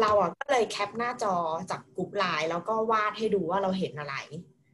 [0.00, 1.34] เราอะก็เลยแคปหน้าจอ
[1.70, 4.14] จากกลุ่มไลน์แล้วก็วาดให้ดูว่าเราเห็นอะไร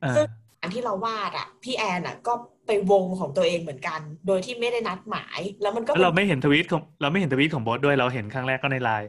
[0.02, 0.26] เออซึ่ง
[0.62, 2.32] อันที่เราวาดอะพี่แอนอะก็
[2.66, 9.08] ไปวงของตัวเองเหมือนกัน โดยที่ไม่ได้นัดหมาย แล้วมันก็แล้วเราไม่เห็นทวีตของเราไม่เห็นทวีตของโบอสด้วยเราเห็นครั้งแรกก็ในไลน์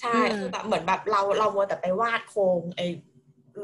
[0.00, 2.86] ใช่คือแบบเหมือนแบบเราเรามัวแต่ไปวาดโครงไอ้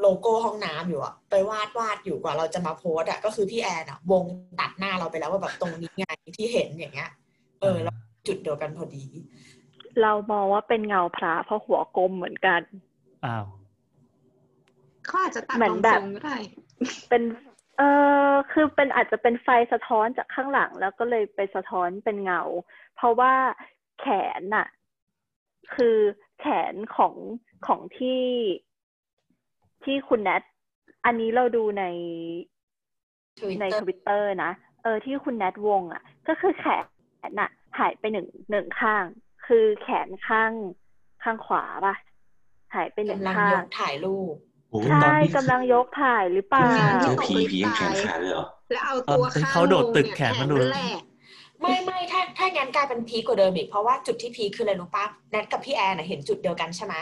[0.01, 4.23] โลโก้ห้องน้ำอยู่อะไปวาดวาดอยู่กว่าเราจะมาโพสอะก็คือพี่แอนอะวง
[4.59, 6.05] ตัดหน้าเราไปแล้วว่าแบบตรงนี้ไง
[6.37, 7.09] ที่เห็นอย่างเงี้ย
[7.61, 7.95] เออแล้ว
[8.29, 9.03] จุดเดียวกันพอดี
[10.01, 12.61] เรามองว่าเป็นเงาพระเพราะหัวกลมเหมือนกัน
[13.25, 13.45] อ้าว
[15.05, 16.37] เขาอาจจะตัดเหมืตอนรงแบทบรงก็ได้
[17.09, 17.23] เป็น
[17.77, 17.81] เอ
[18.31, 22.41] อคือเป็นอาจจะเป็นไฟสะท้อนจากข้างหลัง แล้วก็เลยไปสะท้อนเป็นเงา
[22.95, 23.33] เพราะว่า
[23.99, 24.05] แข
[24.39, 24.67] นน่ะ
[25.75, 25.97] คือ
[26.39, 27.15] แขนของ
[27.67, 28.23] ของที่
[29.83, 30.43] ที่คุณแนท
[31.05, 31.83] อันนี้เราดูใน
[33.61, 34.51] ใน Twitter ทวิตเตอร์นะ
[34.83, 36.65] เออที่คุณแนทวงอะ ก็คือแข
[37.29, 39.03] นน่ะ หายไปหนึ่งหนึ่งข้าง
[39.45, 40.51] คือแขนข้าง
[41.23, 41.95] ข้างขวาป่ะ
[42.75, 44.35] หายไปหนึ่งกำลังข้ายงกถ่ายรูป
[44.71, 46.69] โอ้โหใช่ตอนที่กำลังยกถ่ายหรือเปล่า
[47.01, 51.01] เจอผีผียังแขนขาดเลยเหรอแล้วเอาตัวตอนที่ข้างเขาโดดตึกลงแขเนี่ยนมันหลุดแหลก
[51.61, 56.95] ไม่ไม่ถ้าถ้างั้นกลายเป็นพีคกว่าเดิมอีกเพราะว่าจุดที่พีคคืออะไรรู้ปะแนทกับพี่แอนน่ะเห็นจุดเดียวกันใช่ไหม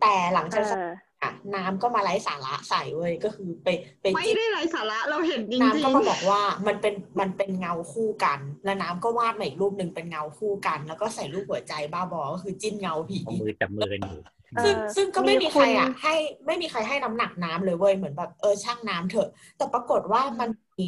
[0.00, 0.78] แต่หลังเอจาก
[1.22, 3.68] ออะน้ำก็มาไร้สาระใส่เว้ยก็คือไป
[4.00, 14.20] ไปไม่จิ้มได้ไร้สาระเราเห็นจริงน้ำๆก็มาบอกว่ามันเป็นมันเป็นเงาคู่กัน แล้วน้ำก็วาดมาอีกรูปหนึ่งเป็นเงาคู่กัน แล้วก็ใส่รูปหัวใจบ้าบอก็คือจิ้นเงาผีเอามือจับมือกันอยู่
[14.56, 16.14] เออซึ่งซึ่งก็ไม่มีมีใครอะคุณให้
[16.46, 20.86] ไม่มีใครให้น้ำหนักน้ำเลยเว้ยเหมือนแบบเออช่างน้ำเถอะ แต่ปรากฏว่ามันมี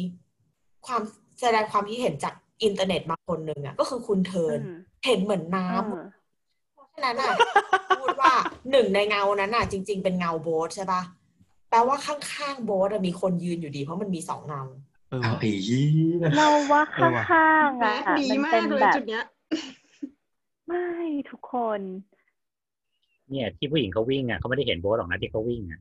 [0.87, 1.01] ความ
[1.41, 6.03] แสดงความคิดเห็นจากอินเทอร์เน็ตมาคนหนึ่งอะ ก็คือคุณเทิร์นอืมเห็นเหมือนน้เออำเพราะ
[6.93, 7.33] ฉะนั้นอะ
[7.95, 8.31] พูดว่า
[8.71, 11.01] หนึ่งในเงานั้นอะ จริง ๆ เป็นเงาโบ๊ทใช่ปะ
[11.69, 14.61] แปลว่าข้างๆโบ๊ทอะมีคนยืนอยู่ดีเพราะมันมีสองเงา
[15.07, 15.77] เออเอาว่ะไอ้ยี่
[16.23, 19.23] นะเราว่าเออว่ะข้างๆแหมอะดีมันมาเป็กนเลยแบบจุดเนี้ย
[20.67, 20.85] ไม่
[21.29, 21.81] ทุกคน
[23.29, 25.79] เนี่ย ที่ผู้หญิงเขาวิ่งอะเขาไม่ได้เห็นโบ๊ทหรอกนะที่เขาวิ่งอะ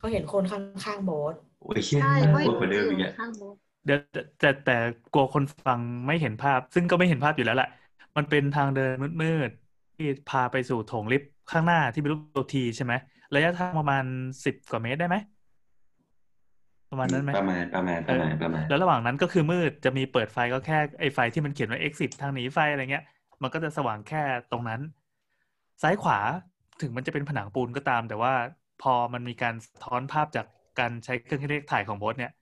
[0.00, 4.72] ก็เห็นคนข้างๆโบ๊ทโอ้ยเชี่ยใช่น่าเพราะกลัวกว่าเดิมอีกอะข้างโบสถ์เดี๋ยวแต่แต่แต่
[5.10, 7.68] กลัวคนฟังไม่เห็นภาพ ซึ่งก็ไม่เห็นภาพอยู่แล้วแหละ
[8.16, 9.67] มันเป็นทางเดินมืดๆที่
[10.30, 12.92] พาไปสู่โถงลิฟต์ข้างหน้าที่เป็นรูปตัวทีใช่ไหม
[13.34, 14.04] ระยะทางประมาณ
[14.44, 15.16] สิบกว่าเมตรได้ไหม
[16.90, 23.04] ประมาณนั้นไหมประมาณประมาณประมาณประมาณแล้วระหว่างนั้นก็คือมืดจะมีเปิดไฟก็แค่ไอ้ไฟที่มันเขียนว่า exit ทางหนีไฟอะไรเงี้ย
[23.42, 24.80] มันก็จะสว่างแค่ตรงนั้น
[25.82, 26.18] ซ้ายขวา
[26.80, 28.32] ถึงมันจะเป็นผนังปูนก็ตาม แต่ว่า
[28.82, 30.46] พอมันมีการสะท้อนภาพจาก
[30.78, 32.32] การใช้เครื่องคิดเลขถ่ายของโบสเนี่ย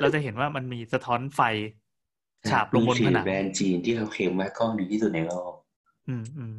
[0.00, 1.40] เราจะเห็นว่ามันมีสะท้อนไฟ
[2.50, 5.53] ฉาบลงบนผนังแบรนด์จีนที่เขาเคลมว่ากล้องดีที่สุดในโลก
[6.06, 6.52] อืมอืม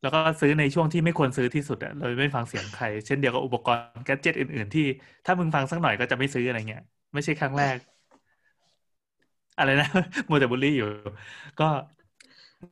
[0.00, 4.82] แล้วก็ซื้อในช่วงที่ไม่ควรซื้อที่สุดอะเราไม่ฟังเสียงใคร เช่นเดียวกับอุปกรณ์แกจ็ตอื่น ๆ ที่
[5.24, 6.82] ถ้ามึงฟังสักหน่อยก็จะไม่ซื้ออะไรเงี้ย
[7.14, 7.76] ไม่ใช่ครั้งแรก
[9.56, 9.86] อะไรนะ
[10.28, 10.86] มัวแต่บูลลี่อยู่
[11.58, 11.64] ก็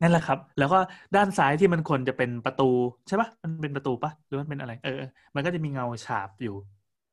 [0.02, 0.78] นั่นแหละครับ แล้วก็
[1.14, 2.62] ด้านซ้ายที่มันควรจะเป็นประตู
[3.06, 4.90] ใช่ปะมันเป็นประตูปะหรือมันเป็นอะไร เออ
[5.34, 6.52] มันก็จะมีเงาฉาบอยู่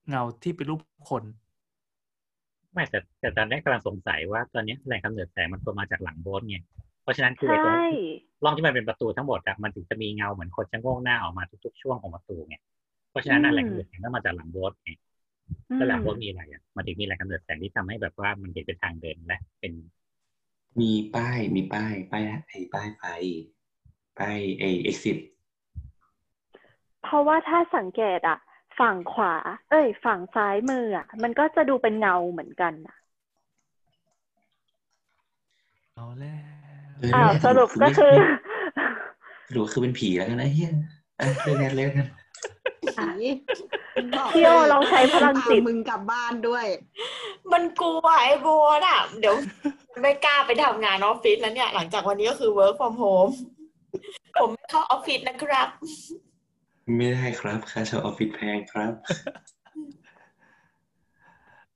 [0.10, 1.24] เงาที่เป็นรูปคน
[2.74, 6.56] ไม่แต่แต่ตอนแรกกำลังสงสัยว่าตอนนี้แหล่งกำเนิดแสงมันควมาจากหลังโบ๊ทไง
[7.12, 7.82] ราะฉะนั้นคือไอ้ตรงใช่
[8.44, 12.56] ร่องที่มันเป็นประตูทั้งหมดอะมันถึงจะมีเงาเหมือนคนจะโงงหน้าออกมาทุกๆ ช่วงของประตูไง
[13.10, 14.90] เพราะฉะนั้นน่ะแหล่งกำเนิดแสงต้องมาจากหลังโบ๊ทไง
[15.70, 19.74] อืแล้วหลังมโบ๊ทมีอะไรอะมันถึงมีแหล่งกำเนิดแสงที่ทำให้แบบว่ามันเห็นเป็นทางเดินและเป็น
[20.80, 23.04] มีป้ายมีป้ายป้ายไอ้ป้ายไฟ
[24.18, 25.18] ป้ายไอ้ exit
[27.02, 28.38] เพราะว่าถ้าสังเกตอะ
[28.80, 29.34] ฝั่งขวา
[29.70, 32.96] เอ้ย ฝั่งซ้ายมืออะ มันก็จะดูเป็นเงาเหมือนกันอะ
[35.96, 38.14] เอาแล้วเอออ้าวนั่นแหละสรุปก็คือ
[39.48, 40.72] สรุปคือเป็นผีแล้วกันนะเฮีย
[41.20, 42.10] อะเรื่องนั้นเรื่องนั้น
[42.96, 43.08] ผี
[44.18, 46.66] บอกพี่โอลองใช้พลังจิตตามมึงกลับบ้านด้วย
[47.52, 48.48] มันกลัวไอ้โบ
[48.80, 49.36] นอะ เดี๋ยว
[50.02, 53.32] ไม่กล้าไปทำงานออฟฟิศแล้วเนี่ย หลังจากวันนี้ก็คือ work from home
[54.40, 55.68] ผมไม่เข้าออฟฟิศนะครับ
[56.98, 58.94] ไม่ได้ครับค่าเช่าออฟฟิศแพงครับ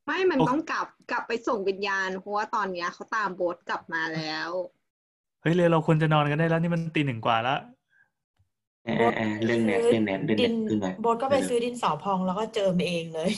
[0.06, 4.50] ไม่มันต้องกลับกลับไปส่งวิญญาณ เพราะว่าตอนเนี้ยเขาตามโบสกลับมาแล้ว
[5.46, 7.60] เฮ้ยเลยเราควรจะนอนกันได้แล้วนี่มันตีหนึ่งกว่าแล้ว
[8.88, 13.32] อ่าอ่าเรื่องแนทเรื่องแนทเรื่องแนดิทนเรื่องแนทโบทก็ไปซื้อดินสอพองแล้วก็เจิมเองเลย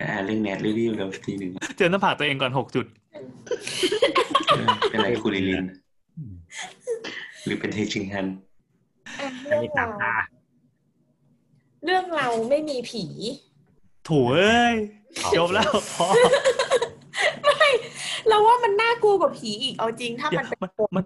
[0.00, 2.86] อ่าเรื่องแนทรีวิวแล้วทีหนึ่งเจอหน้าผากตัวเองก่อนหกจุด
[4.48, 5.64] เออเป็นไรคูลิลิน
[6.16, 6.34] อืม
[7.44, 8.26] หรือเป็นเทชิงฮัน
[9.50, 10.14] อันนี้ตามตา
[11.84, 13.04] เรื่องเราไม่มีผี
[14.04, 14.74] โถูเอ้ย
[15.36, 16.06] จบแล้วพอ
[18.28, 21.04] เราว่ามันน่ากลัวกว่าผีอีกเอาจริงถ้าเดี๋ยมัวนเป็นมันมัน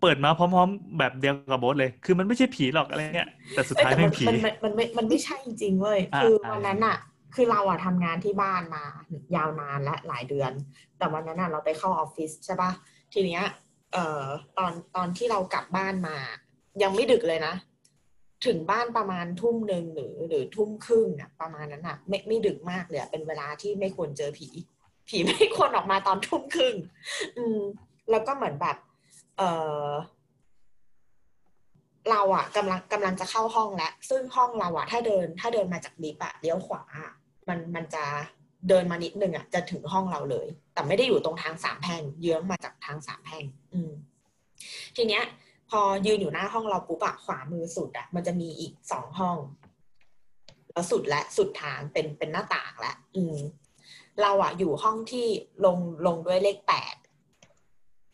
[0.00, 6.96] เปิดมาพร้อม ๆ แบบเดียวกับโบสเลย คือมันไม่ใช่ผีหรอกอะไรเงี้ยแต่สุดท้ายเอ้ไม่ยผีแต่มันมันมันไม่มันไม่ใช่จริงๆเว้ยอ่าคืออ่าวันนั้นอะ
[7.34, 8.84] คือเราอะทำงานที่บ้านมา
[9.36, 10.52] ยาวนานและหลายเดือน
[10.98, 12.70] แต่วันนั้นอะเราไปเข้าออฟฟิศใช่ปะ
[13.12, 13.42] ทีเนี้ย
[13.92, 14.26] เอ่อ
[14.58, 16.16] ตอนตอนที่เรากลับบ้านมา
[16.82, 17.54] ยังไม่ดึกเลยนะ
[18.46, 24.48] ถึงบ้านประมาณทุ่มหนึ่งหรือหรือทุ่มครึ่งอะประมาณนั้นอะไม่ไม่ดึกมากเลยอะเป็นเวลาที่ไม่ควรเจอผี
[25.12, 26.74] ผีไม่ควรออกมาตอนทุ่มครึ่ง
[27.36, 27.60] อืม
[28.10, 28.76] แล้วก็เหมือนแบบ
[29.38, 29.42] เอ
[29.86, 29.90] อ
[32.10, 36.82] เราอะกำลังกำลังจะเข้าห้องแล้ว ซึ่งห้องเราอะถ้าเดิน ถ้าเดินมาจากลิฟต์อะเลี้ยวขวา
[37.48, 38.04] มันมันจะ
[38.68, 43.90] เดินมานิดนึงอะจะถึงห้องเราเลย แต่ไม่ได้อยู่ตรงทางสามแพร่งเยื้องมาจากทางสามแพร่งอืม
[44.96, 45.22] ทีเนี้ย
[45.70, 49.36] พอยืนอยู่หน้าห้องเราปุ๊บอะขวามือสุดอะมันจะมีอีกสองห้อง
[50.72, 53.36] แล้วสุดและสุดทางเป็นเป็นหน้าต่างแล้วอืม
[54.20, 55.26] เราอะอยู่ห้องที่
[55.64, 56.94] ลงลงด้วยเลขแปด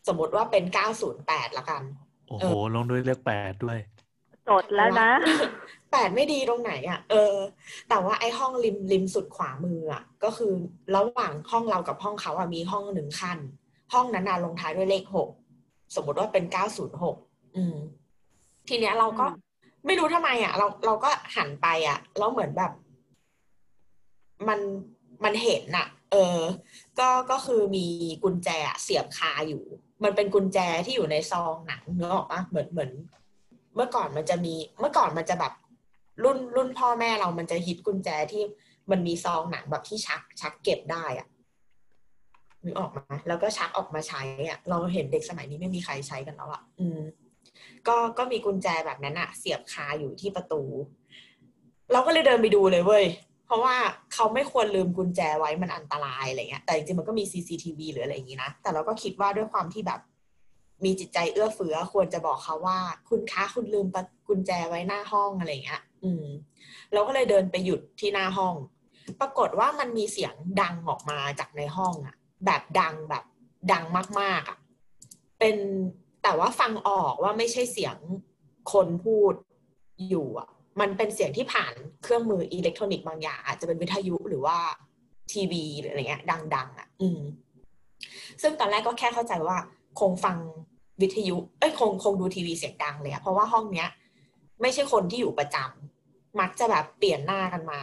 [0.07, 1.83] สมมติว่าเป็นเก้าศูนย์แปดละกัน
[2.29, 3.79] โอ้โห ลงด้วยเลขแปดด้วย
[4.49, 5.09] จดแล้วนะ
[5.91, 7.35] แปดไม่ดีตรงไหนอะ เออ
[7.89, 10.53] แต่ว่าไอ้ห้องริมริมสุดขวามืออะ ก็คือ
[10.95, 13.39] ระหว่างห้องเรากับห้องเขาอะมีห้องหนึ่งขั้น
[13.93, 15.29] ห้องนั้นน่ะลงท้ายด้วยเลขหก
[15.95, 17.15] สมมติว่าเป็นเก้าศูนย์หก
[17.55, 17.75] อืม
[18.67, 19.33] ทีเนี้ยเราก็อืม
[19.85, 22.71] ไม่รู้ทำไมอะ เราเราก็หันไปอะแล้วเหมือนแบบ
[24.47, 24.59] มัน
[25.23, 26.39] มันเห็นน่ะเออ
[26.99, 27.85] ก็ก็คือมี
[28.23, 29.63] กุญแจอะเสียบคาอยู่
[30.03, 32.91] มันเป็นกุญแจที่อยู่ในซองหนังเนกอะปะเหมือนเหมือน
[33.75, 35.53] เมื่อก่อนมันจะมี เมื่อก่อนมันจะแบบ
[36.23, 38.43] รุ่นรุ่นพ่อแม่เรามันจะฮิตกุญแจที่
[38.91, 41.27] มันมีซองหนังแบบที่ชักชักเก็บได้อะ
[42.63, 46.99] นึกออกมาแล้วก็ชักออกมาใช้อะเราเห็นเด็กสมัยนี้ไม่มีใครใช้กันแล้วอะอืม
[47.87, 50.61] ก็ก็มีกุญแจแบบนั้นอะเสียบคาอยู่ที่ประตู
[51.91, 53.05] เราก็เลยเดินไปดูเลยเว้ย
[53.49, 53.77] เพราะว่า
[54.13, 59.99] เขาไม่ควรลืมกุญแจไว้มันอันตรายอะไรเงี้ย แต่จริงๆมันก็มี CCTV หรืออะไรอย่างงี้นะ แต่เราก็คิดว่าด้วยความที่แบบ
[60.85, 66.25] มีจิตใจเอื้อเฟื้อควรจะบอกเขาว่า คุณคะคุณลืมประกุญแจไว้หน้าห้องอะไรเงี้ย อืม
[66.93, 68.55] เราก็เลยเดินไปหยุดที่หน้าห้อง
[69.19, 73.23] ปรากฏว่ามันมีเสียงดังออกมาจากในห้องอะแบบดังแบบ
[73.71, 73.83] ดัง
[74.19, 74.57] มากๆอะ
[75.39, 75.55] เป็น
[76.23, 77.97] แต่ว่าฟังออกว่าไม่ใช่เสียง
[78.73, 79.33] คนพูด
[80.09, 84.57] อยู่อะ มันเป็นเสียงที่ผ่านเครื่องมืออิเล็กทรอนิกส์บางอย่าง อาจจะเป็นวิทยุหรือว่า
[85.31, 86.23] ทีวีหรืออะไรเงี้ย
[86.55, 87.19] ดัง ๆอะอืม
[88.41, 89.57] ซึ่งตอนแรกก็แค่เข้าใจว่า
[89.99, 90.37] คงฟัง
[91.01, 93.89] วิทยุ เอ้ยคงคงดูทีวีเสียงดังเลยอะเพราะว่าห้องเนี้ย
[94.61, 97.81] ไม่ใช่คนที่อยู่ประจำมักจะแบบเปลี่ยนหน้ากันมา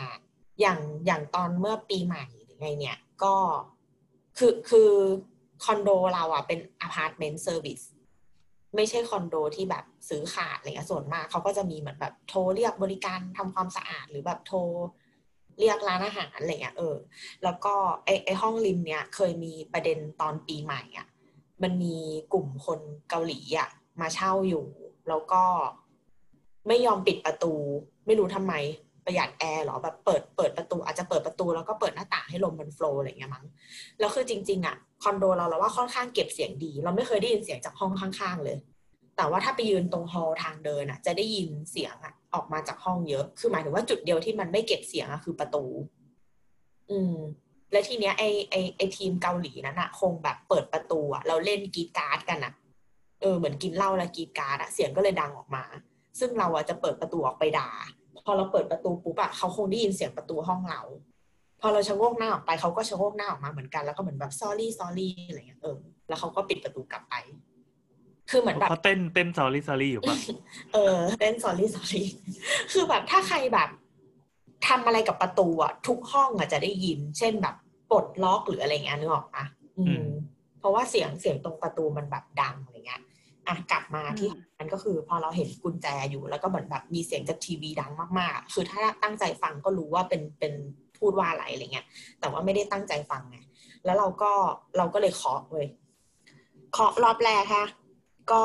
[0.60, 3.34] อย่างอย่างตอนเมื่อปีใหม่หรือไงเนี่ย ก็
[4.38, 4.90] คือคือ
[5.64, 7.80] คอนโดเราอะเป็นอพาร์ตเมนต์ service
[8.74, 14.58] ไม่ใช่คอนโดที่แบบซื้อขาดอะไรเงี้ยส่วนมากเขาก็จะมีเหมือนแบบโทรเรียกบริการทำความสะอาดหรือแบบโทร
[15.58, 16.96] เรียกร้านอาหารอะไรเงี้ยเออ
[17.44, 17.74] แล้วก็
[18.04, 21.06] ไอไอห้องริมเนี่ยเคยมีประเด็นตอนปีใหม่อะ
[21.62, 21.96] มันมี
[22.32, 23.68] กลุ่มคนเกาหลีอะ
[24.00, 24.66] มาเช่าอยู่
[25.08, 25.42] แล้วก็
[26.68, 27.52] ไม่ยอมปิดประตู
[28.06, 28.54] ไม่รู้ทำไม
[29.04, 33.46] ประหยัดแอร์หรอแบบเปิดเปิดประตูอาจจะเปิดประตูแล้วก็เปิดหน้าต่างให้ลมมันโฟล์อะไรเงี้ยมั้ง
[33.98, 38.58] แล้วคือจริง ๆอะ คอนโดเราเราว่าค่อนข้างเก็บเสียงดี เราไม่เคยได้ยินเสียงจากห้องข้างๆเลย
[39.16, 45.64] แต่ว่าถ้าไปยืนตรงฮอลทางเดินอะ จะได้ยินเสียงอะออกมาจากห้องเยอะ คือหมายถึงว่าจุดเดียวที่มันไม่เก็บเสียงอะคือประตู
[46.90, 47.14] อืม
[47.72, 52.52] และทีเนี้ยไอไอไอทีมเกาหลีนั้นอะคงแบบเปิดประตูอะเราเล่นกีการ์ดกันอะ
[53.20, 55.64] เออเหมือนกินเหล้าแล้วกีการ์ดอะเสียงก็เลยดังออกมา
[56.18, 57.70] ซึ่งเราอะจะเปิดประตูออกไปด่า
[58.24, 60.82] พอเราเปิดประตูปุ๊บอะเขาคงได้ยินเสียงประตูห้องเรา
[61.60, 65.76] พอเราชะโงกหน้าออกไปเขาก็ชะโงกหน้าออกมาเหมือนกันแล้วก็เหมือนแบบ sorry sorry อะไรเงี้ยเออ
[66.08, 67.14] แล้วเขาก็ปิดประตูกลับไป
[68.30, 70.16] คือเหมือนแบบเขาเต้นเต้นซอรี่ซอรี่อยู่ปะ
[70.72, 72.02] เออเต้น sorry sorry
[72.72, 73.68] คือแบบถ้าใครแบบ
[74.68, 77.54] ทำอะไรกับประตูอะทุกห้องอะจะได้ยิน เช่นแบบ
[77.90, 79.44] ปลดล็อกหรืออะไรเงี้ยนึกออกปะ
[79.78, 80.08] อือืมม
[80.58, 83.02] เพราะว่าเสียงเสียงตรงประตูมันแบบดังอะไรเงี้ย
[83.48, 90.52] อะกลับมาที่อืมมันก็คือพอเราเห็นกุญแจอยู่ แล้วก็เหมือนแบบมีเสียงจากทีวีดังมากๆ คือถ้าตั้งใจฟังก็รู้ว่าเป็นเป็น
[90.98, 91.86] พูดว่าอะไรอะไรเงี้ย
[92.20, 93.38] แต่ว่าไม่ได้ตั้งใจฟังไง
[93.84, 94.32] แล้วเราก็
[94.76, 95.66] เราก็เลยเคาะเลย
[96.72, 97.66] เคาะรอบแรกฮะ
[98.32, 98.44] ก็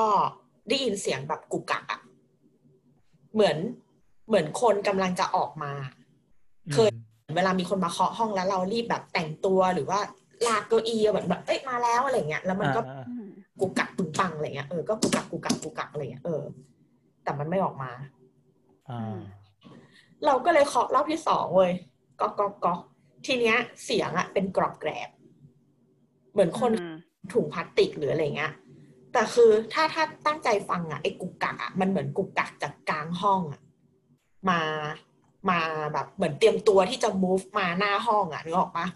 [0.70, 2.00] ได้ยินเสียงแบบกุกกักอะ
[3.34, 3.58] เหมือน
[4.28, 5.72] เหมือนคนกำลังจะออกมา
[6.74, 6.90] เคย
[7.36, 10.00] เวลามีคนมาเคาะห้องแล้วเรารีบแบบแต่งตัวหรือว่า
[10.48, 13.28] ลากเก้าอี้แบบแบบเอ้ยมาแล้วอะไรเงี้ย แล้วมันก็อ่าอืม
[13.60, 16.42] กุกกักปึงปังอะไรเงี้ยเออก็กุกกักกุกกักกุกกักอะไรเงี้ยเออ
[17.24, 17.92] แต่มันไม่ออกมา
[18.90, 19.20] อ่า
[20.26, 21.72] เราก็เลยเคาะรอบที่สองเว้ย
[22.22, 22.80] ก๊อกก๊อกก๊อก
[23.26, 25.10] ทีเนี้ยเสียงอะเป็นกรอบแกรบ
[26.32, 26.96] เหมือนคนอืม
[27.34, 28.54] ถุงพลาสติกหรืออะไรเงี้ย
[29.14, 33.62] แต่คือถ้าถ้าตั้งใจฟังอะไอ้กุกกักอะมันเหมือนกุกกักจากกลางห้องอะ
[34.50, 34.62] มา
[35.50, 35.60] มา
[35.94, 38.88] แบบเหมือนเตรียมตัวที่จะ move มาหน้าห้องอะนึกออกปะ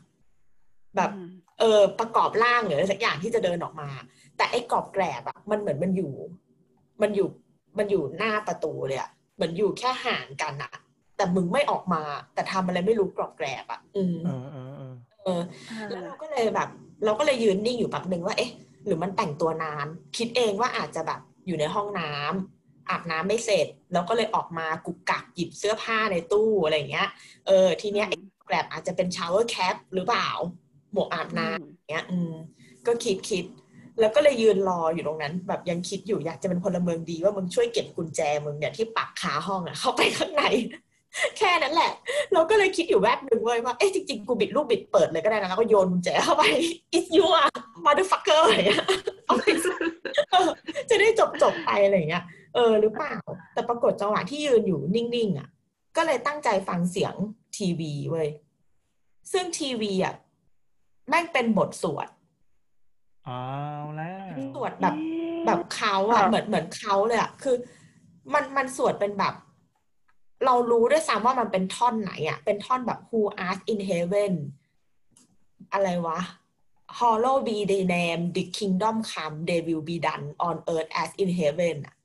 [0.95, 3.89] แบบอืมเออประกอบร่างหรืออะไรสักอย่างที่จะเดินออกมา
[4.37, 6.13] แต่ไอ้กรอบแกรบอะมันเหมือนมันอยู่
[7.01, 7.27] มันอยู่
[7.77, 10.71] มันอยู่หน้าประตูเลยอะเหมือนอยู่แค่ห่างกันอะ
[11.17, 12.01] แต่มึงไม่ออกมา
[12.33, 15.41] แต่ทำอะไรไม่รู้กรอบแกรบอะอืมเออเออเออเออ
[15.89, 16.69] แล้วเราก็เลยแบบ
[17.05, 18.51] เราก็เลยยืนนิ่งอยู่แป๊บหนึ่งว่าเอ๊ะ
[18.85, 27.09] หรือมันแต่งตัวนาน คิดเองว่าอาจจะแบบอยู่ในห้องน้ำอาบน้ำไม่เสร็จ แล้วก็เลยออกมากุกกักหยิบเสื้อผ้าในตู้อะไรอย่างเงี้ย
[27.47, 30.29] เออ ทีเนี้ยไอ้แกรบอาจจะเป็น shower cap หรือเปล่า
[30.93, 32.33] หมวกอาบน้ำอย่างเงี้ย อืม
[32.85, 33.45] ก็คิดคิด
[33.99, 40.43] แล้วก็เลยยืนรออยู่ตรงนั้น แบบยังคิดอยู่อยากจะเป็นพลเมืองดีว่ามึงช่วยเก็บกุญแจมึงเนี่ยที่ปักคาห้องอะเข้าไปข้างใน
[41.37, 41.91] แค่นั้นแหละ
[42.33, 46.43] เราก็เลยคิดอยู่แวบหนึ่งเว้ยว่า เอ๊ะจริงๆ กูบิดลูกบิดเปิดเลยก็ได้นะแล้วก็โยนกุญแจเข้าไป
[46.97, 47.47] it's you อะ
[47.85, 48.85] motherfucker อะไรอย่างเงี้ย
[49.25, 49.43] เอาไป
[50.31, 50.49] เออ
[50.89, 52.23] จะได้จบจบๆไปอะไรอย่างเงี้ย
[52.55, 53.15] เออหรือเปล่า
[53.53, 55.47] แต่ปรากฏจังหวะที่ยืนอยู่นิ่งๆอะ
[55.97, 57.13] ก็เลยตั้งใจฟังเสียง
[57.57, 58.29] ทีวีเว้ย
[59.31, 60.15] ซึ่งทีวีอะ
[61.09, 62.07] แม่งเป็นบทสวด
[63.25, 63.43] เอา
[63.95, 64.95] แล้วสวดแบบ
[65.45, 67.55] แบบเขาอะเหมือนเหมือนเขาเลยอะคือ
[68.33, 69.33] มันมันสวดเป็นแบบ
[70.45, 74.33] เรารู้ด้วยซ้ำว่ามันเป็นท่อนไหนอะเป็นท่อนแบบ who art in heaven
[75.73, 76.19] อะไรวะ
[76.99, 81.29] hollow be the name the kingdom come they will be done on earth as in
[81.39, 81.95] heaven อะ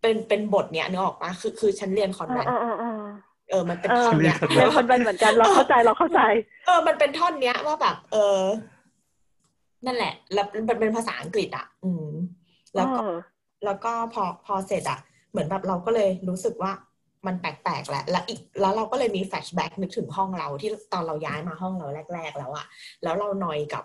[0.00, 3.02] เป็นเป็นบทเนี้ยนึกออกปะคือคือฉันเรียนคอนเอแวอนเออเออเออ
[3.50, 6.20] เออ มันเป็นเออท่อนเรีเนี้ยยนคนเป็นเหมือนกันเราเข้าใจเราเข้าใจ
[6.66, 8.42] เออ มันเป็นท่อนเนี้ยว่าแบบ เออ
[9.86, 12.08] นั่นแหละ แล้วมันเป็นภาษาอังกฤษอะ อืม
[12.76, 13.16] แล้วก็เออ
[13.64, 14.98] แล้วก็พอพอเสร็จอะ
[15.34, 16.72] เหมือนแบบเราก็เลยรู้สึกว่า
[17.26, 22.66] มันแปลกๆแหละแล้วอีกแล้วเราก็เลยมีแฟลชแบ็กนึกถึงห้องเราที่ตอนเราย้ายมาห้องเราแรก ๆ แล้วอะ
[23.02, 23.84] แล้วเรานอยกับ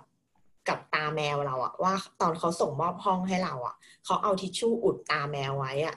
[0.70, 5.96] กับตาแมวเราอะว่าตอนเขาส่งมอบห้องให้เราอะเขาเอาทิชชู่อุดตาแมวไว้อะ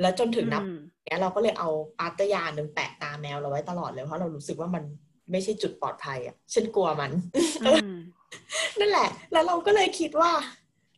[0.00, 1.68] แล้วจนถึงนับอืมเนี้ยเราก็เลยเอา
[1.98, 4.84] ปาตยาหนึ่งแปะตาแมวเราไว้ตลอดเลยเพราะเรารู้สึกว่ามัน
[5.30, 7.10] ไม่ใช่จุดปลอดภัยอะฉันกลัวมัน
[7.62, 7.96] อืม
[8.78, 10.32] นั่นแหละ แล้วเราก็เลยคิดว่า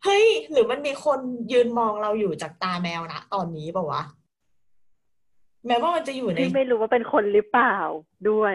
[0.04, 1.18] เฮ้ย หรือมันมีคน
[1.52, 4.02] ยืนมองเราอยู่จากตาแมวนะตอนนี้เปล่าวะ
[5.66, 7.76] แม้ว่ามันจะอยู่ใน ที่ไม่รู้ว่าเป็นคนหรือเปล่า
[8.30, 8.54] ด้วย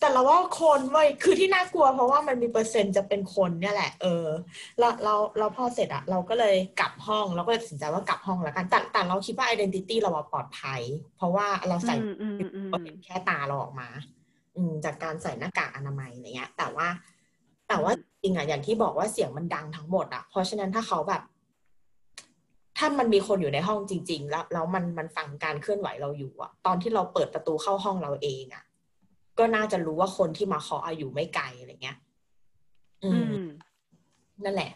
[0.00, 4.26] แต่เราว่าคนเว้ยคือที่น่ากลัวเพราะว่ามันมีเปอร์เซ็นต์จะเป็นคนเนี่ยแหละ เออ
[4.78, 10.80] แล้วเราเราพอเสร็จอะเราก็เลยกลับห้องเราก็เลยตัดสินใจว่ากลับห้องแล้วกันแต่แต่เราคิดว่า identity เราอะปลอดภัย
[11.16, 13.88] เพราะว่าเราใส่อืมอืมอืมก็เห็นแค่ตาเราออกมา
[14.56, 16.88] อืมจากการใส่หน้ากากอนามัยอะไรเงี้ย แต่ว่า
[17.68, 21.22] แต่ว่าจริงอะอย่างที่บอกว่าเสียงมันดังทั้งหมดอะเพราะฉะนั้นถ้าเขาแบบ
[22.78, 28.64] ถ้ามันมีคนอยู่ในห้องจริง ๆ แล้วแล้วมันมันฟังการเคลื่อนไหวเราอยู่อะตอนที่เราเปิดประตูเข้าห้องเราเองอะ
[29.38, 31.98] ก็น่าจะรู้ว่าคนที่มาเคาะอะอยู่ไม่ไกลอะไรเงี้ย
[33.04, 33.42] อือืมม
[34.44, 34.72] นั่นแหละ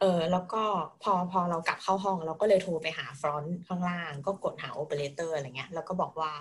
[0.00, 0.62] เออ แล้วก็
[1.02, 6.32] พอพอเรากลับเข้าห้อง เราก็เลยโทรไปหาฟรอนต์ข้างล่าง ก็กดหาโอเปอเรเตอร์อะไรเงี้ย แล้วก็บอกว่า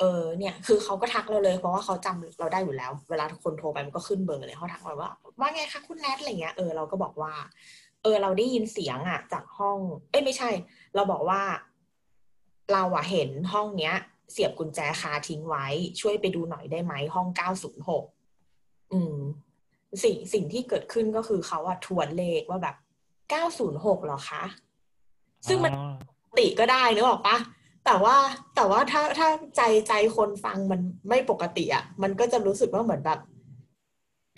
[0.00, 5.10] เออเนี่ยคือเขาก็ทักเราเลยเพราะว่าเขาจำเราได้อยู่แล้ว เวลาคนโทรไปมันก็ขึ้นเบอร์เลยเขาทักเราว่า
[5.40, 7.32] ว่าไงคะคุณแนทอะไรเงี้ยเออเราก็บอกว่า
[8.02, 9.78] เออ เราได้ยินเสียงอะจากห้อง
[10.10, 10.50] เอ้ยไม่ใช่
[10.94, 11.40] เราบอกว่า
[12.72, 13.94] เราอะเห็นห้องเนี้ย
[14.32, 15.66] เสียบกุญแจคาทิ้งไว้
[16.00, 18.04] ช่วยไปดูหน่อยได้ไหมห้องเก้าศูนย์หก
[18.92, 19.16] อืม
[20.02, 22.76] สิ่งสิ่งที่เกิดขึ้นก็คือเขาอะทวนเลขว่าแบบ
[23.30, 24.44] เก้าศูนย์หกหรอคะ
[25.48, 27.36] ซึ่งมันอ๋อปกติก็ได้นึกออกปะ
[27.84, 28.16] แต่ว่า
[28.56, 33.18] แต่ว่าถ้าถ้าใจใจคนฟังมันไม่ปกติอะมันก็จะรู้สึกว่าเหมือนแบบ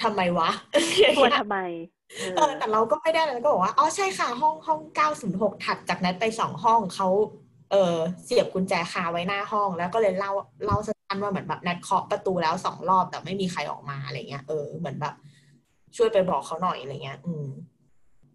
[0.03, 0.51] ทำไมวะ
[1.19, 1.59] ควรทำไม
[2.37, 7.09] เออแต่เราก็ไม่ได้อะไรก็บอกว่าอ๋อใช่ค่ะห้องห้องเก้าศูนย์หกถัดจากนั้นไปสองห้องเขา
[7.71, 10.33] เออเสียบกุญแจคาไว้หน้าห้อง แล้วก็เลยเล่า
[10.65, 15.15] เล่าสั้นๆว่าเหมือนแบบนัดเคาะประตูแล้วสองรอบแต่ไม่มีใครออกมาอะไรเงี้ยเออเหมือนแบบ
[15.97, 17.47] ช่วยไปบอกเขาหน่อยอะไรเงี้ย อืม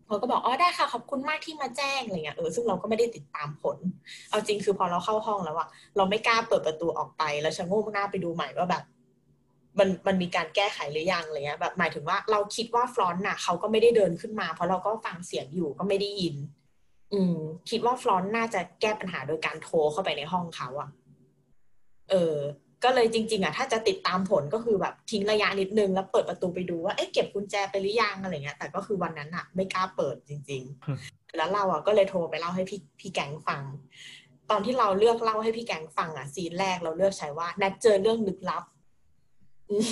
[0.08, 3.78] เขาก็บอกอ๋อได้ค่ะขอบคุณมากที่มาแจ้งอะไรเงี้ยเออซึ่งเราก็ไม่ได้ติดตามผล
[4.30, 5.68] เอาจริงคือพอเราเข้าห้องแล้วอะ
[5.98, 8.84] เราไม่กล้าเปิดประตูออกไป แล้วชะโงกหน้าไปดูใหม่ว่าแบบ
[9.80, 16.36] มันมันมีการแก้ไขหรือยังอะไรเงี้ยแบบหมายถึงว่าเราคิดว่า front น่ะเขาก็ไม่ได้เดินขึ้นมา เพราะเราก็ฟังเสียงอยู่ก็ไม่ได้ยิน
[17.14, 17.38] อืม
[17.70, 20.90] คิดว่า front น่าจะแก้ปัญหาโดยการโทรเข้าไปในห้องเขาอะ
[22.10, 22.36] เออ
[22.84, 30.64] ก็เลยจริง ๆอะถ้าจะติดตามผลก็คือแบบทิ้งระยะนิดนึงแล้วเปิดประตูไปดูว่าเอ๊ะเก็บกุญแจไปหรือยังอะไรเงี้ย แต่ก็คือวันนั้นอะไม่กล้าเปิดจริง
[31.00, 33.64] ๆ แล้วเราอะก็เลยโทรไปเล่าให้พี่พี่แก๊งฟัง
[34.50, 38.64] ตอนที่เราเลือกเล่าให้พี่แก๊งฟังอะซีนแรกเราเลือกใช้ว่า นัดเจอเรื่องลึกลับ
[39.70, 39.92] อืม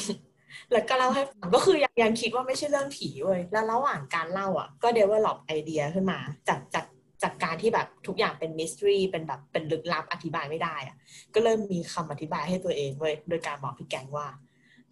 [0.72, 6.86] แล้วก็เล่าให้ฟังก็คือยังยังคิดว่าไม่ใช่เรื่องผีเว้ยแล้วระหว่างการเล่าอะ ก็ develop ไอเดียขึ้นมาจากจาก
[7.24, 10.98] จากการที่แบบทุกอย่างเป็น mystery เป็นแบบเป็นลึกลับอธิบายไม่ได้อะ
[11.34, 14.28] ก็เริ่มมีคำอธิบายให้ตัวเองเว้ยโดยการบอกพี่แกงว่า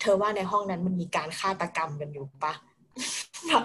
[0.01, 2.53] เธอว่าในห้องนั้นมันมีการฆาตกรรมกันอยู่ปะ
[3.47, 3.63] แบบ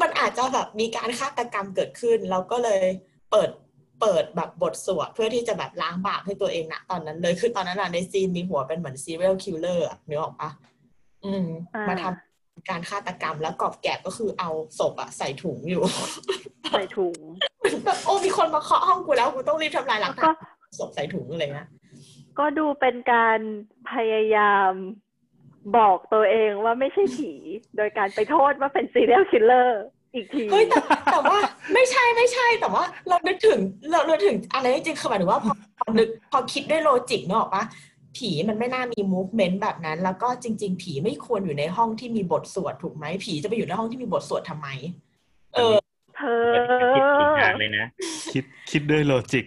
[0.00, 2.82] มันอาจจะแบบมีการฆาตกรรมเกิดขึ้นแล้วก็เลย
[3.30, 3.50] เปิด
[4.00, 10.50] เปิดแบบบทสวดเพื่อที่จะแบบล้างบาปให้ตัวเองนะตอนนั้นเลยคือตอนนั้นอะในซีนมีหัวเป็นเหมือน serial killer อะนึกออกปะ
[11.24, 12.33] อืมอ่ามมาทำ
[12.68, 15.82] การฆาตกรรมแล้วกอบแกบก็คือเอาศพอะใส่ถุงอยู่
[16.70, 17.18] ใส่ถุง
[17.84, 21.68] แบบโอ้มีคนมาเคาะห้องกูแล้วกูต้องรีบทำลายหลักก็ฐานศพใส่ถุงอะไรเงี้ย
[22.38, 23.40] ก็ดูเป็นการ
[23.92, 24.70] พยายาม
[25.76, 27.32] บอกตัวเองว่าไม่ใช่ผี
[27.76, 29.68] โดยการไปโทษว่าเป็น serial killer
[30.14, 30.78] อีกทีเฮ้ยแต่
[31.12, 31.38] แต่ว่า
[31.74, 33.58] ไม่ใช่ไม่ใช่แต่ว่า เรานึกถึง
[33.90, 37.64] เราเราถึงอะไรจริงๆคือหมายถึงว่าพอพอนึกพอคิดด้วยโลจิกเนกอะปะ
[38.16, 44.68] ผีมันไม่น่ามี movement แบบนั้น แล้วก็จริง ๆ ผีไม่ควรอยู่ในห้องที่มีบทสวดถูกไหมผีจะไปอยู่ในห้องที่มีบทสวดทำไม
[45.54, 45.76] เออ
[46.16, 46.22] เธอ
[46.94, 47.86] คิดอีกออย่างเลยนะ
[48.32, 49.46] คิดคิดด้วยโลจิก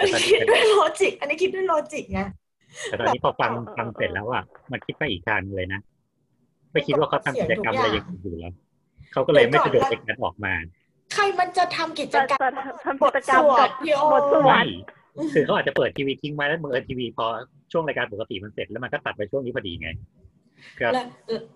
[0.00, 2.20] อันนี้คิดด้วยโลจิก อันนี้คิดด้วยโลจิกไง
[2.84, 5.80] แต่ตอนนี้พอฟังฟังเสร็จแล้วอะมันคิดไปอีกทางเลยนะ
[6.72, 8.54] ไม่คิดว่าเขาทำกิจกรรมอะไรอย่างอื่นอยู่แล้ว
[9.12, 10.54] เขาก็เลยไม่สะดวกในการออกมา
[11.12, 14.66] ใครมันจะทำกิจจะกรรจะมทำกิจกรรมกับพี่โอบทสวไม่ด
[15.34, 17.26] คือเขาอาจจะเปิดทีวีทิ้งไว้แล้วมือทีวีพอ
[17.72, 19.88] ช่วงรายการปกติมันเสร็จแล้วมันก็ตัดไปช่วงนี้พอดีไง
[20.80, 21.04] ก็และ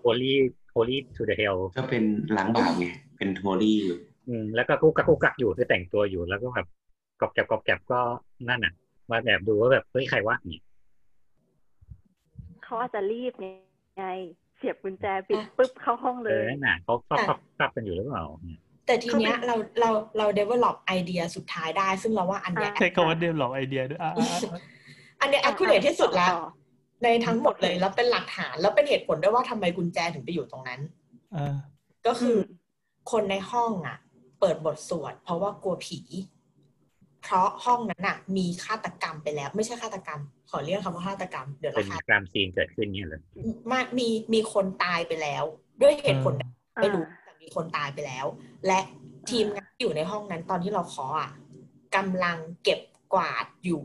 [0.03, 0.33] holy
[0.75, 2.03] holy to the hell ก็เป็น
[2.37, 2.85] ล้างบาปไง
[3.17, 3.97] เป็นโฮลี่อยู่
[4.29, 6.67] อืมแล้วก็กุ๊กกักกุ๊กกักอยู่คือแต่งตัวอยู่แล้วก็แบบ
[7.21, 7.99] กอบแกบกอบแกบก็
[8.49, 8.73] นั่นน่ะ
[9.11, 10.59] มาแบบดูว่าแบบเฮ้ยใครวะนี่
[12.63, 14.05] เขาอาจจะรีบไง
[14.57, 18.25] เสียบกุญแจปิดปุ๊บเข้าห้องเลเออยนั่นน่ะเขาฟับฟับฟับกันอยู่หรือเปล่า
[18.87, 24.61] แต่ทีเนี้ยเราเราเรา develop ไอเดียสุดท้ายได้ ซึ่งเราว่าอันเนี้ยใช้คำว่าเดมหลอกไอเดียด้วยอะอะอะ
[25.21, 26.33] อันเนี้ย accurate ที่สุดแล้ว
[27.03, 30.79] ในทั้งหมดเลยแล้วเป็นหลักฐาน แล้วเป็นเหตุผลด้วยว่าทำไมกุญแจถึงไปอยู่ตรงนั้น
[31.35, 31.55] อะ
[32.07, 33.97] ก็คืออมคนในห้องอะ
[34.39, 35.99] เปิดบทสวดเพราะว่ากลัวผี
[37.23, 40.19] เพราะห้องนั้นอะ มีฆาตกรรมไปแล้ว ไม่ใช่ฆาตกรรม
[40.49, 43.21] ขอเรียกคำว่าฆาตกรรมเดี๋ยวเป็นนะคะกรามซีนเกิดขึ้นเนี่ยเลย
[43.71, 45.43] มามีมีคนตายไปแล้ว
[45.81, 47.16] ด้วยเหตุผลใดอ่าไม่รู้แต่
[47.47, 48.25] มีคนตายไปแล้ว
[48.67, 48.79] และ
[49.29, 51.31] ทีมงานที่อยู่ในห้องนั้นตอนที่เราขออะ
[51.95, 52.79] กำลังเก็บ
[53.13, 53.83] กวาดอยู่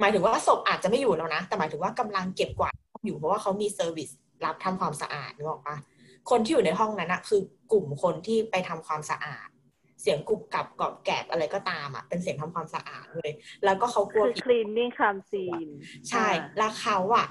[0.00, 2.74] หมายถึงว่าศพอาจจะไม่อยู่แล้วนะ แต่หมายถึงว่ากำลังเก็บกวาด
[3.06, 4.10] อยู่เพราะว่าเขามีเซอร์วิส
[4.44, 5.76] รับทำความสะอาดนึกออกปะ
[6.30, 7.40] คนที่อยู่ในห้องนั้นอะคือ
[7.72, 9.48] กลุ่มคนที่ไปทำความสะอาด
[10.02, 13.30] เสียงกรุบกรับกรอบแกรบอะไรก็ตามอะเป็นเสียงทำความสะอาดเลย
[13.64, 15.70] แล้วก็เขากลัวคือผี cleaning crime scene
[16.08, 17.26] ใช่อ่าแล้วเขาอะ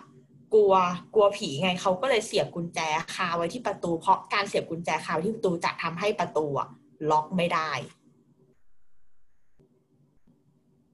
[0.54, 0.74] กลัว
[1.16, 2.80] กลัวผีไงเขาก็เลยเสียบกุญแจ
[3.16, 6.68] คาไว้ที่ประตู เพราะการเสียบกุญแจคาไว้ที่ประตูจะทำให้ประตูอะ
[7.12, 7.72] ล็อกไม่ได้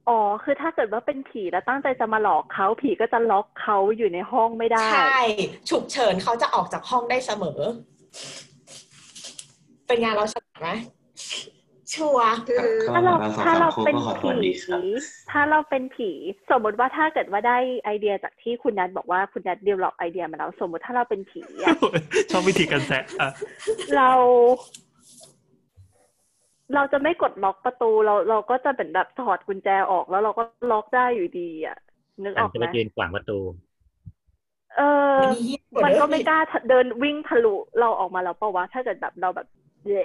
[0.09, 5.19] อ๋อ คือถ้าเกิดว่าเป็นผีแล้วตั้งใจจะมาหลอกเขาผีก็จะล็อกเขาอยู่ในห้องไม่ได้ ใช่
[5.69, 7.59] ฉุกเฉินเขาจะออกจากห้องได้เสมอ
[9.87, 10.69] เป็นไงานเราฉลาดไหม
[11.95, 14.83] ชัวร์คือก็ถ้าเราเราสองถ้าสามเราโคกเป็นก็ขอสวัสผีดีครับ
[15.31, 16.09] ถ้าเราเป็นผี
[16.51, 21.75] สมมติว่าถ้าเกิดว่าได้ไอเดียจากที่คุณนัทบอกว่าคุณนัทเดเวลลอปไอเดียมาแล้วสมมติถ้าเราเป็นผีอะ
[22.31, 23.29] ชอบวิธีการแซะอะ
[23.95, 24.11] เรา
[26.75, 31.77] เราจะไม่กดล็อกประตูเราเราก็จะเป็นแบบถอดกุญแจออกแล้วเราก็ล็อกได้อยู่ดีอะ
[32.23, 33.37] นึกอการอกจะไหไปมยืนขวางประตู
[34.75, 34.83] เออ
[35.21, 39.47] มันเหี้ยว่ามันเดิก็ไม่กล้าเดินวิ่งทะลุเราออกมาแล้วเปล่าวะถ้าเกิดแบบเราแบบ
[39.87, 40.03] เย่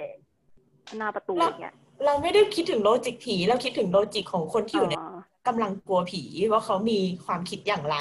[0.97, 1.75] หน้าประตูอย่างเงี้ย
[2.05, 5.17] เราไม่ได้คิดถึงโลจิกผี เราคิดถึงโลจิกของคนที่อยู่ในอ๋อ
[5.47, 7.97] กำลังกลัวผีว่าเขามีความคิดอย่างไร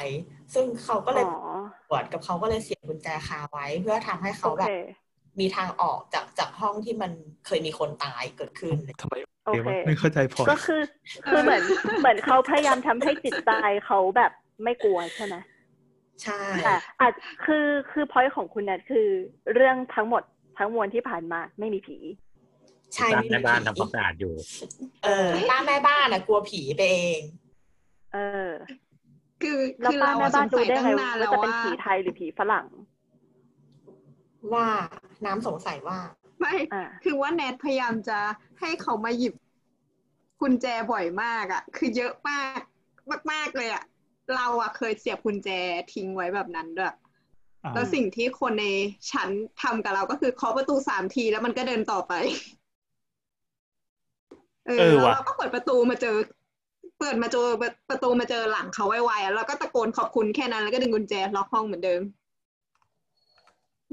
[0.55, 1.57] ซึ่งเขาก็เลยอ๋อ
[1.89, 4.71] ตรวจกับเขาก็เลยเสียบกุญแจคาไว้ เพื่อทำให้โอเขาแบเคบ
[5.41, 7.13] มีทางออกจากจากห้องที่มัน
[7.47, 9.15] เคยมีคนตายเกิดขึ้นทำไม
[9.47, 10.83] โอเคไม่เข้าใจพอก็คือ
[11.31, 11.63] คือเหมือน
[12.01, 13.53] เหมือนเขาพยายามทำให้จิตใจ
[13.87, 14.33] เขาแบบ
[14.65, 15.37] ไม่กลัวใช่ไหม
[16.23, 17.13] ใช่แต่อาจ
[17.45, 19.09] คือคือพอยของคุณนัทคือ
[19.55, 20.23] เรื่องทั้งหมด
[20.59, 21.99] ทั้งมวลที่ผ่านมาไม่มีผี
[22.97, 24.35] ใช่ตามไม่แม่มีบ้านผีทำความสะอาดอยู่
[25.05, 27.21] เออป้าแม่บ้านอะกลัวผีไปเอง
[28.13, 28.19] เอ
[28.49, 28.51] อ
[29.43, 32.67] คือแล้วคือป้าเราแม่อะสบ้านงดูสัยได้ตั้ไงงนานว่าแล้วจะเป็นว่าผีไทยหรือผีฝรั่ง
[34.55, 34.67] ว่า
[35.27, 35.99] น้ำสงสัยว่า
[36.41, 38.19] ไม่อ่าคือว่าแนทพยายามจะ
[38.61, 39.35] ให้เขามาหยิบ
[40.41, 42.61] กุญแจบ่อยมากอะคือเยอะมาก
[43.33, 43.85] มากๆเลยอะ
[44.35, 45.49] เราอะเคยเสียบกุญแจ
[45.95, 46.95] ทิ้งไว้แบบนั้นด้วย
[47.65, 48.67] อ่าแล้วสิ่งที่คนใน
[49.11, 49.29] ชั้น
[49.63, 52.13] ทำกับเราก็คือเคาะประตูสามทีแล้วมันก็เดินต่อไป
[54.67, 56.17] เออเออแล้วว่ะเราก็เปิดประตูมาเจอ
[57.01, 57.47] เปิดมาเจอ
[57.91, 62.03] ประตูมาเจอหลังเขาไวๆอะแล้วก็ตะโกนขอบคุณแค่นั้น แล้วก็ดึงกุญแจล็อกห้องเหมือนเดิม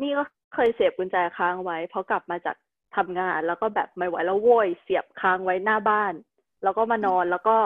[0.02, 2.56] นี่ก็เคยเสียบกุญแจค้างไว้เพราะกลับมาจาก
[2.96, 6.14] ทำงาน แล้วก็แบบไม่ไหวแล้วโว้ยเสียบค้างไว้หน้าบ้าน
[6.64, 7.58] แล้วก็มานอนแล้วก็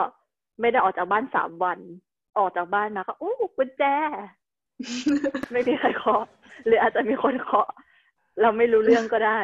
[0.60, 1.78] ไม่ได้ออกจากบ้านสามวัน
[2.38, 3.84] ออกจากบ้านมาก็อู้กุญแจ
[5.52, 6.24] ไม่มีใครเคาะ
[6.66, 7.68] หรืออาจจะมีคนเคาะ
[8.40, 9.40] เราไม่รู้เรื่องก็ได้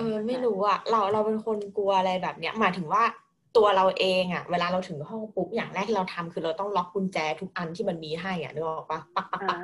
[0.00, 3.02] เออไม่รู้อะเราเราเป็นคนกลัวอะไรแบบเนี้ยหมายถึงว่า
[3.56, 9.58] ตัวเราเองอะเวลาเราถึงห้องปุ๊บอย่างแรกที่เราทำคือเราต้องล็อกกุญแจทุกอันที่มันมีให้อะนึกออกปะปักปักอ่าปัก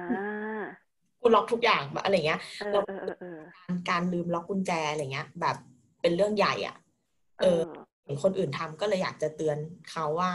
[1.20, 5.56] กูล็อกทุกอย่างแบบอะไรเงี้ยเออเออเออเออการการลืมล็อกกุญแจอะไรเงี้ย แบบ
[6.00, 6.76] เป็นเรื่องใหญ่อะ
[7.40, 7.60] เออ
[8.04, 9.58] เห็นคนอื่นทำก็เลยอยากจะเตือน
[9.90, 10.32] เขาว่า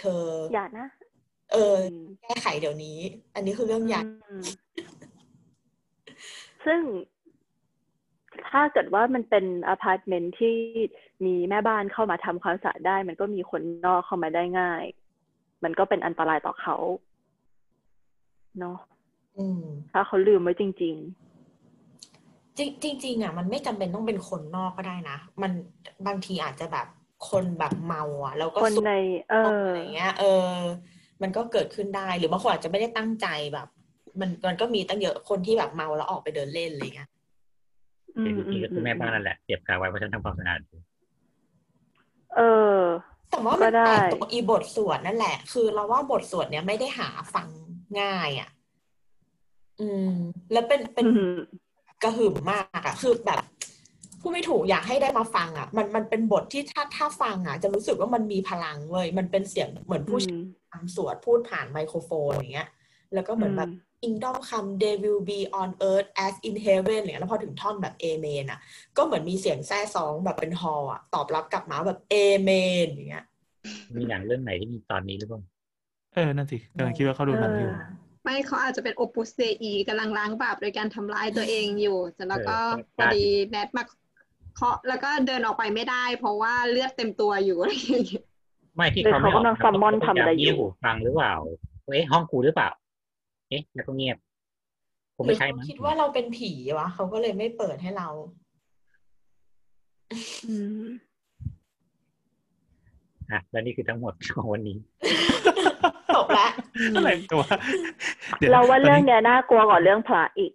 [0.00, 0.22] เธอ
[0.54, 0.88] อย่านะ
[1.52, 2.98] เอออืมแก้ไขเดี๋ยวนี้
[3.34, 4.42] อันนี้คือเรื่องใหญ่อืม
[6.66, 6.80] ซึ่ง
[8.50, 10.54] ถ้าเกิดว่ามันเป็นอพาร์ตเมนต์ที่
[11.24, 14.84] มีแม่บ้านเข้ามาทำความสะอาดได้ มันก็มีคนนอกเข้ามาได้ง่าย
[15.64, 16.76] มันก็เป็นอันตรายต่อเขา
[18.58, 18.78] เนาะ
[19.36, 19.62] อืม
[19.92, 20.96] ถ้าเขาลืมไว้จริงจริง
[22.82, 25.52] จริงๆอะ มันไม่จำเป็นต้องเป็นคนนอกก็ได้นะ มัน
[26.06, 26.86] บางทีอาจจะแบบ
[27.30, 28.92] คนแบบเมาอะ แล้วๆก็คนสูบใน
[29.30, 30.52] เอออะไรเงี้ย เออ
[31.22, 33.68] มันก็เกิดขึ้นได้ หรือบางคนอาจจะไม่ได้ตั้งใจแบบ
[34.20, 37.15] มันมันก็มีตั้งเยอะคนที่แบบเมาแล้วออกไปเดินเล่นอะไรเงี้ยอื
[38.20, 40.80] เดี๋ยวมจริงๆก็คือแม่บ้านนั่นแหละเสียบคาไว้เพราะฉันทำความสะอาดอยู่
[42.36, 42.40] เอ
[42.78, 42.82] อ
[43.30, 47.48] แต่ว่าก็มันได้แปลกตรงอีบทสวดนั่นแหละ คือเราว่าบทสวดเนี้ยไม่ได้หาฟัง
[48.00, 48.50] ง่ายอะ
[49.80, 50.10] อืม
[50.52, 51.36] แล้วเป็นเป็นอืม
[52.02, 53.40] กระหึ่มมากอะคือแบบ
[54.20, 60.36] พูดไม่ถูกอยากให้ได้มาฟังอะมันมันเป็นบทที่ถ้าถ้าฟังอะจะรู้สึกว่ามันมีพลังเว้ยมันเป็นเสียงเหมือนผู้อืม
[60.72, 62.68] ทำสวดพูดผ่านไมโครโฟนอย่างเงี้ย
[63.14, 68.60] แล้วก็เหมือนแบบ kingdom come they will be on earth as in heaven เนี่ยแล้วพอถึงท่อนแบบ amen อะ
[68.96, 73.24] ก็เหมือนมีเสียงแซ่ซองแบบเป็นฮอลอะตอบรับกลับมาแบบ amen อย่างเงี้ย
[73.96, 75.40] มีหนังเรื่องไหนที่มีตอนนี้หรือเปล่า
[76.14, 83.84] เออ นั่นสิกำลังคิดว่าเขาดูหนังอยู่เออไม่เขาอาจจะเป็นโอปุสเซอีกำลังล้างบาปโดยการทำร้ายตัวเองอยู่แต่แล้วก็เออพอดีแนทมา
[84.56, 88.24] เคาะแล้วก็เดินออกไปไม่ได้ เพราะว่าเลือดเต็มตัวอยู่อะไรอย่างเงี้ย
[88.76, 91.34] ไม่ที่หรือเขาไม่เขากำลังกซัมมอนทำอะไรอยู่พาามฟังหรือเปล่า
[91.86, 92.68] ว่าเอ๊ะห้องกูหรือเปล่า
[93.48, 94.18] เอ๊ะแล้วก็เงียบ
[95.16, 98.08] คงหรืไม่อใช่เขามั้งคิดว่าเราเป็นผีวะเขาก็เลยไม่เปิดให้เรา
[100.46, 100.86] อืม
[103.30, 104.76] อะและนี่คือทั้งหมดของวันนี้
[106.14, 106.50] จบแล้ว
[106.96, 107.44] อะไรตัว
[108.40, 110.52] ดี๋ยวเราว่าตนเรื่องนี้เนี้ยน่ากลัวกว่าเรื่องพระอีก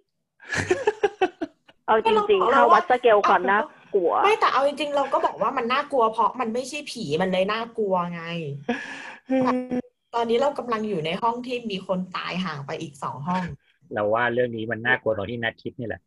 [1.88, 3.60] เอาจริงๆถ้าวัดสเกลความน่า
[3.96, 8.24] กลัว ไม่แต่เอาจริงๆ เราก็บอกว่ามันน่ากลัวเพราะมันไม่ใช่ผีมันเลยน่ากลัวไง
[10.16, 13.44] ตอนนี้เรากำลังอยู่ในห้องที่มีคนตายห่างไปอีกสองห้อง
[13.94, 16.02] เราว่าเรื่องนี้มันน่ากลัวตอนที่นัดคิดนี่แหละ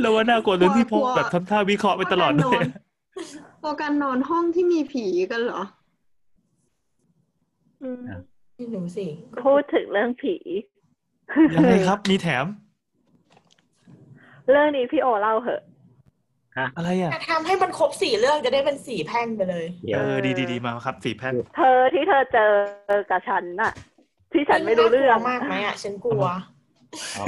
[0.00, 2.62] เราว่าน่ากลัวตรงที่พกลักวแบบทำท่าวิเคราะห์ไปตลอดด้วย
[3.62, 5.62] พอการนอนห้องที่มีผีกันเหรอ
[7.82, 8.04] อืม
[8.54, 9.06] ไม่รู้สิ
[9.44, 10.34] พูดถึงเรื่องผี
[11.54, 12.44] ยังไงครับ มีแถม
[14.50, 15.62] เรื่องนี้พี่โอเล่าเหอะ
[16.76, 22.50] อะไรอะแต่ทำให้มันครบสี่เรื่องจะได้เป็นสี่แพ่งไปเลยเดี๋ยวเออดีดีดีมาครับสี่แผ่นเธอที่เธอเจอ
[23.10, 23.72] กับฉันน่ะ
[24.32, 26.24] ที่ฉันไม่รู้เรื่องน่ากลัวมากไหมอะฉันกลัว
[27.18, 27.26] อ๋อ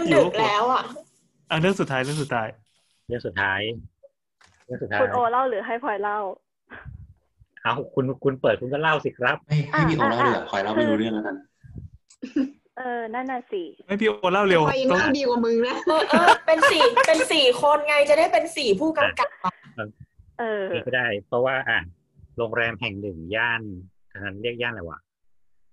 [0.00, 0.82] มันดึกแล้วอะ
[1.50, 2.48] อะเรื่องสุดท้ายเรื่องสุดท้าย
[3.08, 3.60] เรื่องสุดท้าย
[4.66, 6.18] เรื่องสุดท้ายคุณโอเล่าหรือให้พลอยเล่า
[7.62, 11.36] เอาคุณคุณเปิดคุณก็เล่าสิครับให้ให้พี่โอเล่าดีกว่าคอยเล่าไม่รู้เรื่องแล้วกัน
[12.78, 19.52] เออ นั่นน่ะสิไม่พี่โอเล่าเร็วพอยังต้องเล่าดีกว่ามึงนะเออเออเป็นสี่เป็นสี่คนไงจะได้เป็นสี่ผู้กำกับอะ
[20.38, 21.80] เออนี่ก็ได้ เพราะว่าอะ
[22.38, 23.62] โรงแรมแห่งหนึ่งย่าน
[24.10, 25.00] ทางนั้นเรียกย่านอะไรวะ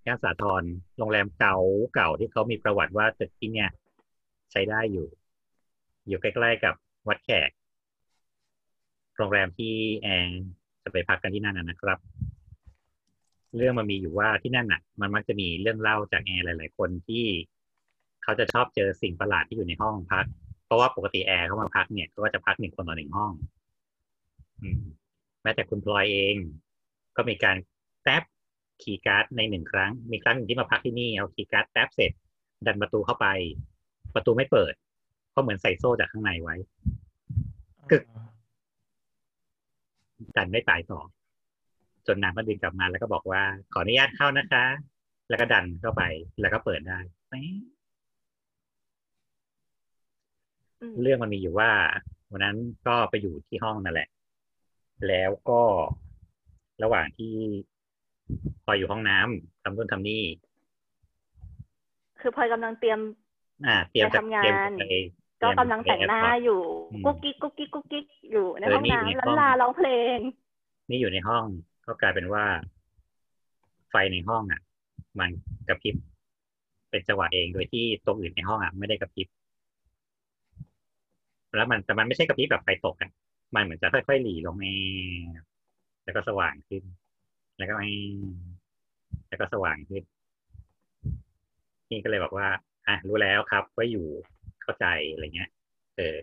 [0.08, 0.64] ย่านสาทร
[0.98, 1.58] โรงแรมเก่า
[1.96, 3.70] เก่าที่เขามีประวัติว่าตึกที่เนี่ย
[4.52, 5.08] ใช้ได้อยู่
[6.08, 6.76] อยู่ใกล้ๆกับ
[7.08, 7.50] วัดแขก
[9.18, 10.30] โรงแรมที่แอน
[10.84, 12.00] จะไปพักกันที่นั่นนะนะครับ
[13.58, 17.26] เรื่องมันมีอยู่ว่าที่นั่นน่ะ มันมักจะมีเรื่องเล่าจากแอร์หลาย ๆ คนที่
[18.24, 20.26] เขาจะชอบเจอสิ่งประหลาดที่อยู่ในห้องพัก
[20.66, 23.32] เพราะว่าปกติแอร์เขามาพักเนี่ยเขาก็จะพักหนึ่งคนต่อหนึ่งห้อง
[24.62, 24.82] อืม
[25.44, 26.36] แม้แต่คุณพลอยเอง
[27.18, 27.58] ก็มีการ
[28.02, 28.24] แท็บ
[28.82, 32.12] คีย์การ์ดในหนึ่งครั้ง มีครั้งหนึ่งที่มาพักที่นี่เอาคีย์การ์ดแท็บเสร็จ
[32.66, 33.28] ดันประตูเข้าไป
[34.16, 34.74] ประตูไม่เปิด
[35.32, 36.56] เพราะเหมือนใส่โซ่จากข้างในไว้
[37.92, 38.04] กึก
[40.38, 41.00] ดันไม่ตายต่อ
[42.08, 43.44] จนนางก็ดึงกลับมาแล้วก็บอกว่า
[43.74, 44.66] ขออนุญาตเข้านะคะ
[45.30, 46.04] แล้วก็ดันเข้าไป
[46.42, 47.00] แล้วก็เปิดได้
[47.30, 47.54] แป๊ะ
[50.82, 51.70] อืมเรื่องมันมีอยู่ว่า
[52.32, 54.10] วันนั้นก็ไปอยู่ที่ห้องนั่นแหละ
[55.08, 55.62] แล้วก็
[56.84, 57.34] ระหว่างที่
[58.66, 60.24] พออยู่ห้องน้ำทำนู่นทำนี่
[62.22, 63.00] คือพลอยกำลังเตรียม
[63.66, 64.84] อ่า เตรียมไปทำงานเตรียมไป
[65.44, 69.88] ก็กำลังแต่งหน้าเตรียมไปอยู่อืมกุ๊กกิ๊กกุ๊กกิ๊กกุ๊กกิ๊กอยู่ในเออห้องนี่อยู่ในน้ำห้ล้าองลาร้องเพล
[70.18, 70.20] ง
[70.90, 71.46] นี่อยู่ในห้อง
[71.86, 72.46] ก็กลายเป็นว่า
[73.90, 74.62] ไฟในห้องอะ
[75.20, 75.30] มัน
[75.68, 75.96] กระพริบ
[76.90, 79.28] เป็นจังหวะเองโดยที่ตรงอื่นในห้องอะไม่ได้กระพริบ
[81.56, 83.12] แล้วมันแต่มันไม่ใช่กระพริบแบบไฟตกอะ
[83.56, 84.68] มันเหมือนจะค่อยๆหลีลงแอ
[86.04, 86.84] แล้วก็สว่างขึ้น
[87.58, 87.86] แล้วก็แอ
[89.30, 90.04] แล้วก็สว่างขึ้น
[91.90, 92.48] นี่ก็เลยบอกว่า
[92.88, 94.06] อะรู้แล้วครับว่าอยู่
[94.62, 95.50] เข้าใจอะไรเงี้ย
[95.98, 96.16] เออ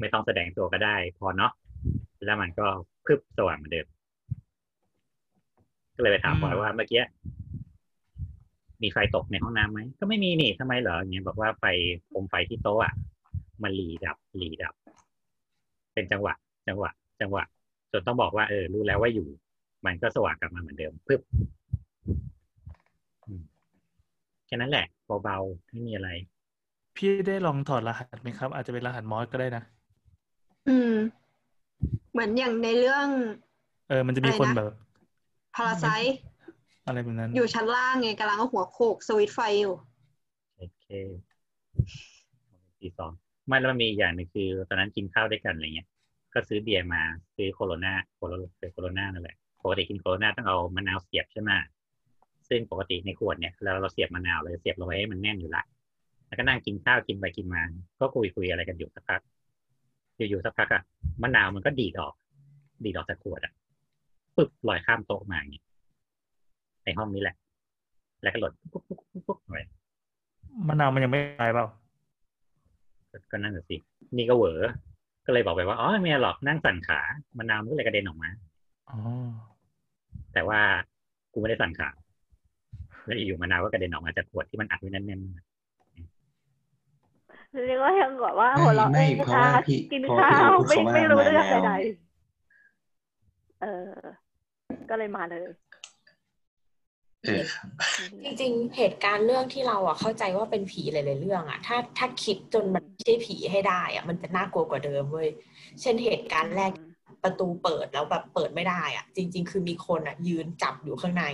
[0.00, 1.52] ไม่ต้องแสดงตัวก็ได้ พอเนาะ
[2.24, 2.66] แล้วมันก็
[3.06, 3.86] พึบสว่างเหมือนเดิม
[6.02, 7.02] เลยไปถามอืมพลอยว่าเมื่อกี้
[8.82, 11.64] มีไฟตกในห้องน้ำไหมก็ไม่มีนี่ทำไมเหรออย่างเงี้ยบอกว่าไฟ
[12.08, 12.94] โคมไฟที่โต๊ะอะ
[13.62, 14.74] มันหลีดับหลีดับ
[15.94, 16.34] เป็นจังหวะ
[16.68, 16.90] จังหวะ
[17.20, 17.44] จังหวะ
[17.92, 19.26] จนต้องบอกว่าเออรู้แล้วว่าอยู่
[19.86, 21.20] มันก็สว่างกลับมาเหมือนเดิมพึบ
[23.26, 23.42] อืม
[24.46, 24.86] แค่นั้นแหละ
[25.22, 26.08] เบาๆไม่มีอะไร
[26.96, 29.62] พี่ได้ลองถอดรหัสไหมครับ อาจจะเป็นรหัสมอสก็ได้นะ
[30.68, 30.92] อืม
[32.12, 33.08] เหมือนอย่างในเรื่อง
[33.88, 34.70] เออ มันจะมีอะไรนะคนแบบ
[35.54, 35.86] พาราไซ
[36.86, 39.74] อะไรแบบนั้น อยู่ชั้นล่างไงกำลังเอาหัวโขกสวิตช์ไฟอยู่
[40.56, 40.86] โอเค
[42.80, 43.10] ปีสอง
[43.46, 45.88] ไม่แล้วมันมีอย่างหนึ่งคือ ตอนนั้นกินข้าวด้วยกันอะไรเงี้ย
[46.34, 47.02] ก็ซื้อเบียร์มา
[47.36, 51.50] ซื้อโคโรนาโคโรเป็นโคโรนานั่นแหละปกติกินโคโรนาต้องเอามะนาวเสียบใช่ไหม
[52.48, 55.62] ซึ่งปกติในขวดเนี่ยเราเราเสียบมะนาวเลยเสียบลงไปให้มันแน่นอยู่ละ
[56.26, 57.62] แล้วก็นั่งกินข้าวกินไปกินมา
[58.00, 59.20] ก็คุยคุยอะไรกันอยู่สักพัก
[60.16, 60.82] อยู่ๆสักพักอะ
[61.22, 62.14] มะนาวมันก็ดีดออก
[62.84, 63.52] ดีดออกจากขวดอะ
[64.42, 65.62] ปึ๊บลอยข้ามโต๊ะมาอย่างนี้
[66.84, 67.36] ในห้องนี้แหละ
[68.22, 69.56] แล้วก็หล่นปุ๊บปุ๊บปุ๊บปุ๊บไป
[70.68, 71.66] มะนาวมันยังไม่ตายเปล่า
[73.30, 73.76] ก็นั่นแหะสิ
[74.16, 74.60] นี่ก็เหวอ
[75.26, 77.00] ก็เลยบอกไปว่า อ๋อไม่มีหรอกนั่งสั่นขา
[77.38, 78.30] มะนาวมันก็เลยกระเด็นออกมา
[78.90, 78.98] อ๋อ
[80.32, 80.60] แต่ว่า
[81.32, 81.88] กูไม่ได้สั่นขา
[83.04, 85.22] แล้วอยู่มะนาวก็กระเด็นออกมาจากขวดที่มันอัดไว้แน่น
[87.66, 89.62] เรียกว่ายังแบบว่าหัวเราะไม่เอ้ยเพราะว่านะคะ
[89.92, 93.92] กินข้าวไม่ไม่รู้เรื่องใดๆเออ
[94.90, 95.40] ก็เลยมาเลย
[97.24, 97.68] เออครับ
[98.24, 105.28] จริงๆ เหตุการณ์เรื่องที่เราอะเข้าใจว่าเป็นผีหลายๆเรื่องอะ ถ้าถ้าคิดจนมันไม่ใช่ผีให้ได้ อะ มันจะน่ากลัวกว่าเดิมเว้ย
[105.80, 106.72] เช่นเหตุการณ์แรก
[107.24, 111.24] ประตูเปิดแล้วแบบเปิดไม่ได้อะ จริง ๆ คือมีคนอะ ยืนจับอยู่ข้างใน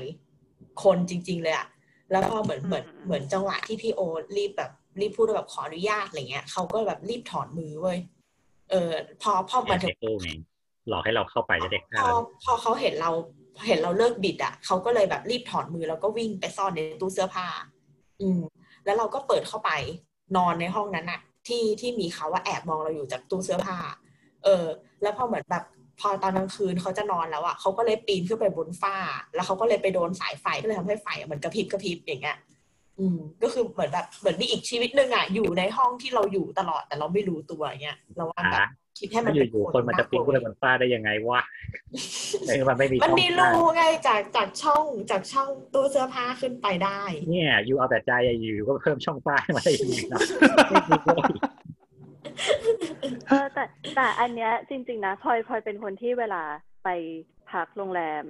[0.82, 1.66] คนจริง ๆ เลยอะ
[2.10, 4.00] แล้วพอเหมือนเหมือนเหมือนจังหวะที่พี่โอ
[4.36, 7.98] รีบแบบรีบพูดว่าแบบขออนุญาตอะไรเงี้ยเขาก็แบบรีบถอนมือเว้ย
[8.70, 10.30] เออพอพอๆมาแอบถึงเด็กตู้ไง
[10.88, 13.10] หลอกให้เราเข้าไปจะเด็กพฆ่าอเราพอเขาเห็นเรา
[13.66, 17.46] เห็นเราเลิกบิดอะเขาก็เลยแบบรีบถอนมือแล้วก็วิ่งไปซ่อนในตู้เสื้อผ้า
[18.20, 18.40] อืม
[18.84, 19.70] แล้วเราก็เปิดเข้าไป
[20.36, 23.76] นอนในห้องนั้นอะ ที่ที่มีเขาว่าแอบมองเราอยู่จากตู้เสื้อผ้า
[24.44, 24.64] เออ
[25.02, 25.64] แล้วพอเหมือนแบบ
[26.00, 28.96] พอตอนกลางคืนเขาจะนอนแล้วอะเขาก็เลยปีนขึ้นไปบนฝ้า
[29.34, 32.36] แล้วเขาก็เลยไปโดนสายไฟก็เลยทำให้ไฟอะมันกระพริบกระพริบอย่างเงี้ย
[32.98, 38.68] อืมก็คือเหมือนแบบเหมือนมีอีกชีวิตหนึ่งอะอยู่ในห้องที่เราอยู่ตลอดแต่เราไม่รู้ตัวอย่างเงี้ยเราว่าแบบอะ
[38.98, 41.40] คิดให้มันอเป็นยู่ๆคนมันจะปีนขึ้นไปบนฟ้าได้ยังไงวะ
[42.48, 50.20] เออมันไม่มีมันช่องมีว่างรูไงจากจากช่องจากช่องตู้เสื้อผ้าขึ้นไปได้ เนี่ยอยู่เอาแต่ใจอะอยู่ก็เพิ่มช่องฟ้าให้มาได้ยังไงเนาะ
[50.68, 51.20] ไม่มีเลย
[53.28, 53.64] เออแต่
[53.96, 56.42] แต่อันเนี้ยจริง ๆ นะพลอยพลอยเป็นคนที่เวลา
[56.84, 56.88] ไป
[57.50, 58.24] พักโรงแรม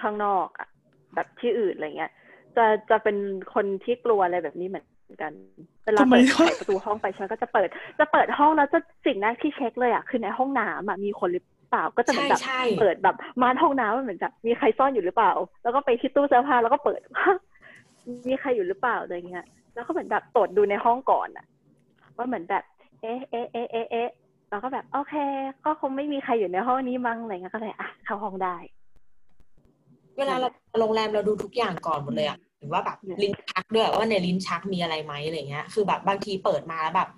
[0.00, 0.68] ข้างนอกอะ
[1.14, 2.12] แบบที่อื่นอะไรเงี้ย
[2.56, 3.16] จะจะเป็น
[3.54, 4.86] คนที่กลัวอะไรแบบนี้เหมือน
[5.22, 5.32] กัน
[5.84, 15.32] เวลาทำไมเปิดวะไขประตูห้องไปฉันก็จะเปิด จะเปิดห้องแล้วจะสิ่งแรกที่เช็คเลยอะคือในห้องน้ำอะมีคนหรือเปล่าก็จะเหมือนแบบใช่ใช่เปิดแบบม่านห้องน้ำมันเหมือนแบบมีใครซ่อนอยู่หรือเปล่า
[15.62, 17.00] แล้วก็ไปที่ตู้เสื้อผ้าแล้วก็เปิด
[18.28, 19.44] มีใครอยู่หรือเปล่าอะไรเงี้ย
[19.74, 21.46] แล้วก็เหมือนแบบตรวจดูในห้องก่อนอะ
[22.16, 22.64] ว่าเหมือนแบบ
[23.02, 24.10] เอ๊ะเอ๊ะเอ๊ะเอ๊ะเอ๊ะ
[24.50, 25.14] เราก็แบบโอเค
[25.64, 28.56] ก็คงไม่มีใครอยู่ในห้องนี้มั้งอะไรเงี้ยก็เลยอะเข้าห้องได้
[30.18, 30.48] เวลาเรา
[30.80, 37.08] โรงแรมเราดูทุกอย่างก่อนหมดเลยอะห รือว่าแบบอืมลิ้นชักด้วยว่าในลิ้นชักมีอะไรไหมอะไรเงี้ย คือแบบบางทีเปิดมาแล้วแบบ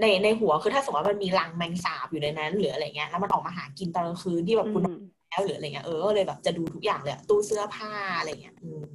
[0.00, 5.00] ในในหัวคือถ้าสมมติว่ามันมีรังแมงสาบอยู่ในนั้นหรืออะไรเงี้ยแล้วมันออกมาหากินตอนกลางคืนที่แบบคุณนอน
[5.30, 8.94] แล้วหรืออะไรเงี้ยเออก็เลยแบบจะดูทุกอย่างเลยอะตู้เสื้อผ้าอะไรเงี้ยอืม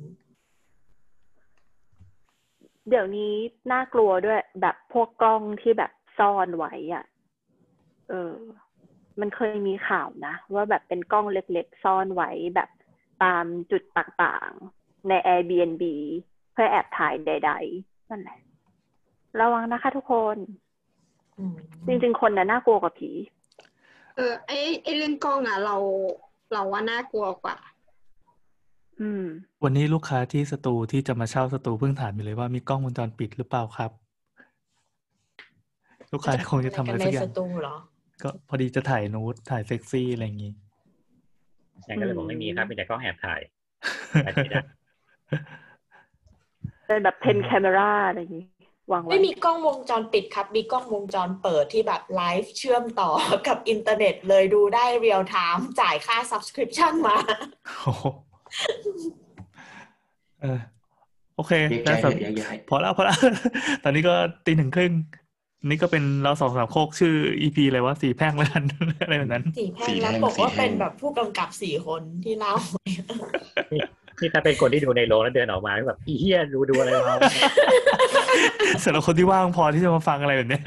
[2.90, 3.34] เดี๋ยวนี้
[3.72, 7.06] น่ากลัวด้วย แบบพวกกล้องที่แบบซ่อนไว้อะ
[8.10, 8.36] เออ
[9.20, 12.70] มันเคยมีข่าวนะ ว่าแบบเป็นกล้องเล็กๆซ่อนไว้แบบ
[13.24, 14.75] ตามจุดต่างๆ
[15.10, 15.84] ใน Airbnb
[16.54, 17.52] เพื่อแอบถ่ายใด
[17.82, 18.40] ๆ นั่นแหละ
[19.40, 20.38] ระวังนะคะทุกคน
[21.38, 21.56] อืม
[21.88, 23.12] จริงๆ คนน่ะน่ากลัวกว่าผี
[24.16, 24.52] เออไอ
[24.84, 25.76] ไอเรื่องกล้องอะ เรา
[26.54, 27.58] เราว่าน่ากลัวกว่า
[29.02, 29.26] อืม
[29.64, 33.92] วันนี้ลูกค้าที่สตูที่จะมาเช่าสตูเพิ่งถามอยู่เลยว่ามีกล้องวงจรปิดหรือเปล่าครับ
[36.14, 37.76] ลูกค้าคงจะทำอะไรในสักอย่างสงตูเหรอ
[38.24, 40.52] ก็พอดีจะถ่ายนูดถ่ายเซ็กซี่อะไรอย่างงี้
[41.88, 43.42] ฉันก็เลยบอกไม่มีครับมีแต่กล้องแอบถ่าย
[44.26, 44.60] ถ่ายไม่ได้
[46.88, 48.48] เป็นแบบ pen camera อะไรอย่างงี้
[48.92, 53.10] วางไว้ไม่มีกล้องวงจรปิดครับ มีกล้องวงจรเปิดที่แบบไลฟ์เชื่อมต่อ
[53.48, 57.18] กับอินเทอร์เน็ตเลยดูได้ real time จ่ายค่า subscription มา
[57.84, 58.06] โอ้โห
[60.42, 60.60] เออ
[61.36, 63.18] โอเคแยกได้ย้ายสำแยกย้ายพอแล้วพอแล้ว
[63.84, 64.16] ตอนนี้ก็
[64.46, 64.94] ตีหนึ่งครึ่ง
[65.70, 68.64] นี่ก็เป็นเราสองสามโคกชื่อ EP อะไรวะสี่แพร่งแล้วกัน
[69.04, 72.54] อะไรแบบนั้นสี่แพร่งแล้วบอกว่าเป็นแบบผู้กำกับสี่คนที่เล่า
[74.22, 77.16] นี่ถ้าเป็นคนที่ดูในโรงแล้วเดินออกมาแบบอีเหี้ยดูดูอะไรมา
[78.84, 80.66] สำหรับคนที่ว่างพอที่จะมาฟังอะไรแบบเนี้ย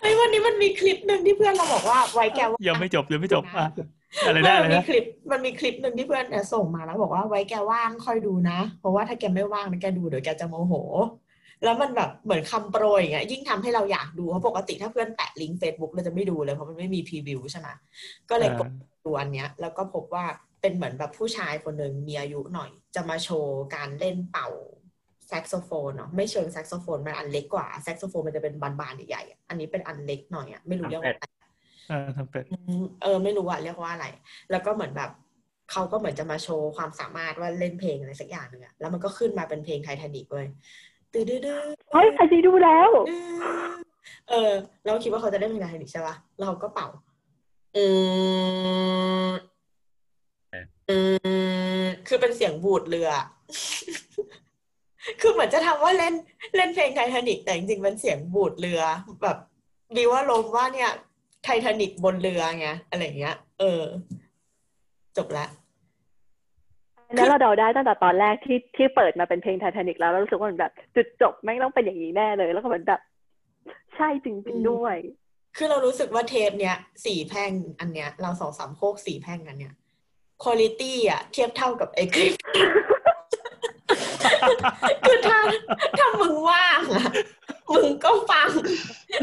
[0.00, 3.66] ไอ้ยวันนี้มันมีคลิปหนึ่งที่เพื่อนเราบอกว่าไว้แกว่ายังไม่จบยังไม่จบอะ
[4.26, 10.74] อะไรไม่นะอะไรมันมีนะคลิปมันมีคลิปหนึ่งที่เพื่อนเนี่ยส่งมาแล้วบอกว่าไว้แกว่างค่อยดูนะ เพราะว่าถ้าแกไม่ว่างนะแกดูเดี๋ยวแกจะโมโห
[11.64, 17.68] แล้วมันแบบเหมือนคำโปรยอย่างเงี้ยยิ่งทำให้เราอยากดูเพราะปกติถ้าเพื่อนแปะลิงก์ Facebook เราจะไม่ดูเลยเพราะมันไม่มี preview ใช่ไหม
[18.30, 18.68] ก็เลยกด
[19.04, 20.24] ดูอันเนี้ย แล้วก็พบว่า
[20.60, 24.48] เป็นเหมือนแบบผู้ชายคนหนึ่งมีอายุหน่อย จะมาโชว์การเล่นเป่า
[25.28, 31.26] แซกโซโฟนเนาะไม่เชิงแซกโซโฟนมันอันเล็กกว่าแซกโซโฟนมันจะเป็นบานๆใหญ่ๆอะอันนี้เป็นอันเล็กหน่อยอะไม่รู้เรียกว่าอะไร
[31.88, 34.06] เออทำเป็ดอืมเออไม่รู้อะเรียกว่าอะไร
[34.50, 35.10] แล้วก็เหมือนแบบ
[35.72, 40.46] เขาก็เหมือนจะมาโชว์ความสามารถว่าเล่นเพลงอะไรสักอย่างหนึ่งอะแล้วมันก็ขึ้นมาเป็นเพลงไททานิกเลย
[41.12, 42.90] ตื้อดื้อดื้อเฮ้ยอันนี้ดูแล้ว
[44.28, 44.52] เออ
[44.86, 46.88] เราคิดว่าเขาจะเล่นเพลงไททานิกใช่ปะแล้วเขาก็เป่า
[47.76, 47.86] อื
[48.50, 48.72] มอื
[49.30, 49.49] ม
[52.08, 53.10] คือเป็นเสียงบูดเรือ
[55.20, 56.14] คือเหมือนจะทำว่าเล่น
[56.56, 58.82] เล่นเพลงไททานิกแต่จริงๆเป็นเสียงบูดเรือ
[59.22, 59.36] แบบ
[59.96, 60.90] ดีว่าลมณ์ว่าเนี่ย
[61.44, 63.82] ไททานิกบนเรือไงอะไรเงี้ย เออ
[65.16, 65.46] จบละ
[67.08, 73.00] อันนั้นเราเดาได้ตั้งแต่ตอนแรกที่ที่เปิดมาเป็นเพลงไททานิกแล้วเรารู้สึกว่ามันแบบจุดจบแม่งต้องเป็นอย่างนี้แน่เลย แล้วก็เหมือนแบบ
[73.96, 74.96] ใช่จริงๆด้วย
[75.56, 76.76] คือเรารู้สึกว่าเทปเนี้ย
[77.06, 79.74] สี่แพร่งอันเนี้ย เราสองสามโคกสี่แพร่งอันเนี้ย
[80.44, 82.32] คุณภาพอะเทียบเท่ากับไอ้คลิป
[85.06, 85.38] คือถ้า
[85.98, 87.04] ถ้ามึงว่างอะ
[87.74, 88.50] มึงก็ฟัง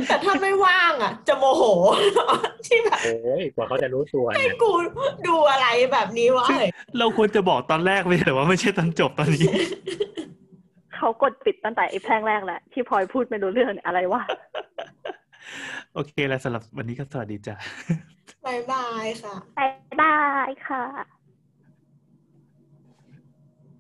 [0.08, 1.64] แต่ถ้าไม่ว่างอะจะโมโห
[2.66, 4.72] ที่แบบโอ้ยกว่าเขาจะรู้ตัวให้เนี่ยกู
[5.28, 6.48] ดูอะไรแบบนี้วะ
[7.00, 9.48] เราควรจะบอกตอนแรกไปแต่ว่าไม่ใช่ตอนจบตอนนี้
[10.96, 14.22] เขากดปิดตั้งแต่ไอ้แพร่งแรกแหละที่พลอยพูดไม่รู้เรื่องเนี่ยอะไรวะ
[15.94, 17.56] โอเคแล้วสำหรับวันนี้ก็สวัสดีจ้ะ
[18.46, 20.84] bye bye ค่ะ bye bye ค่ะ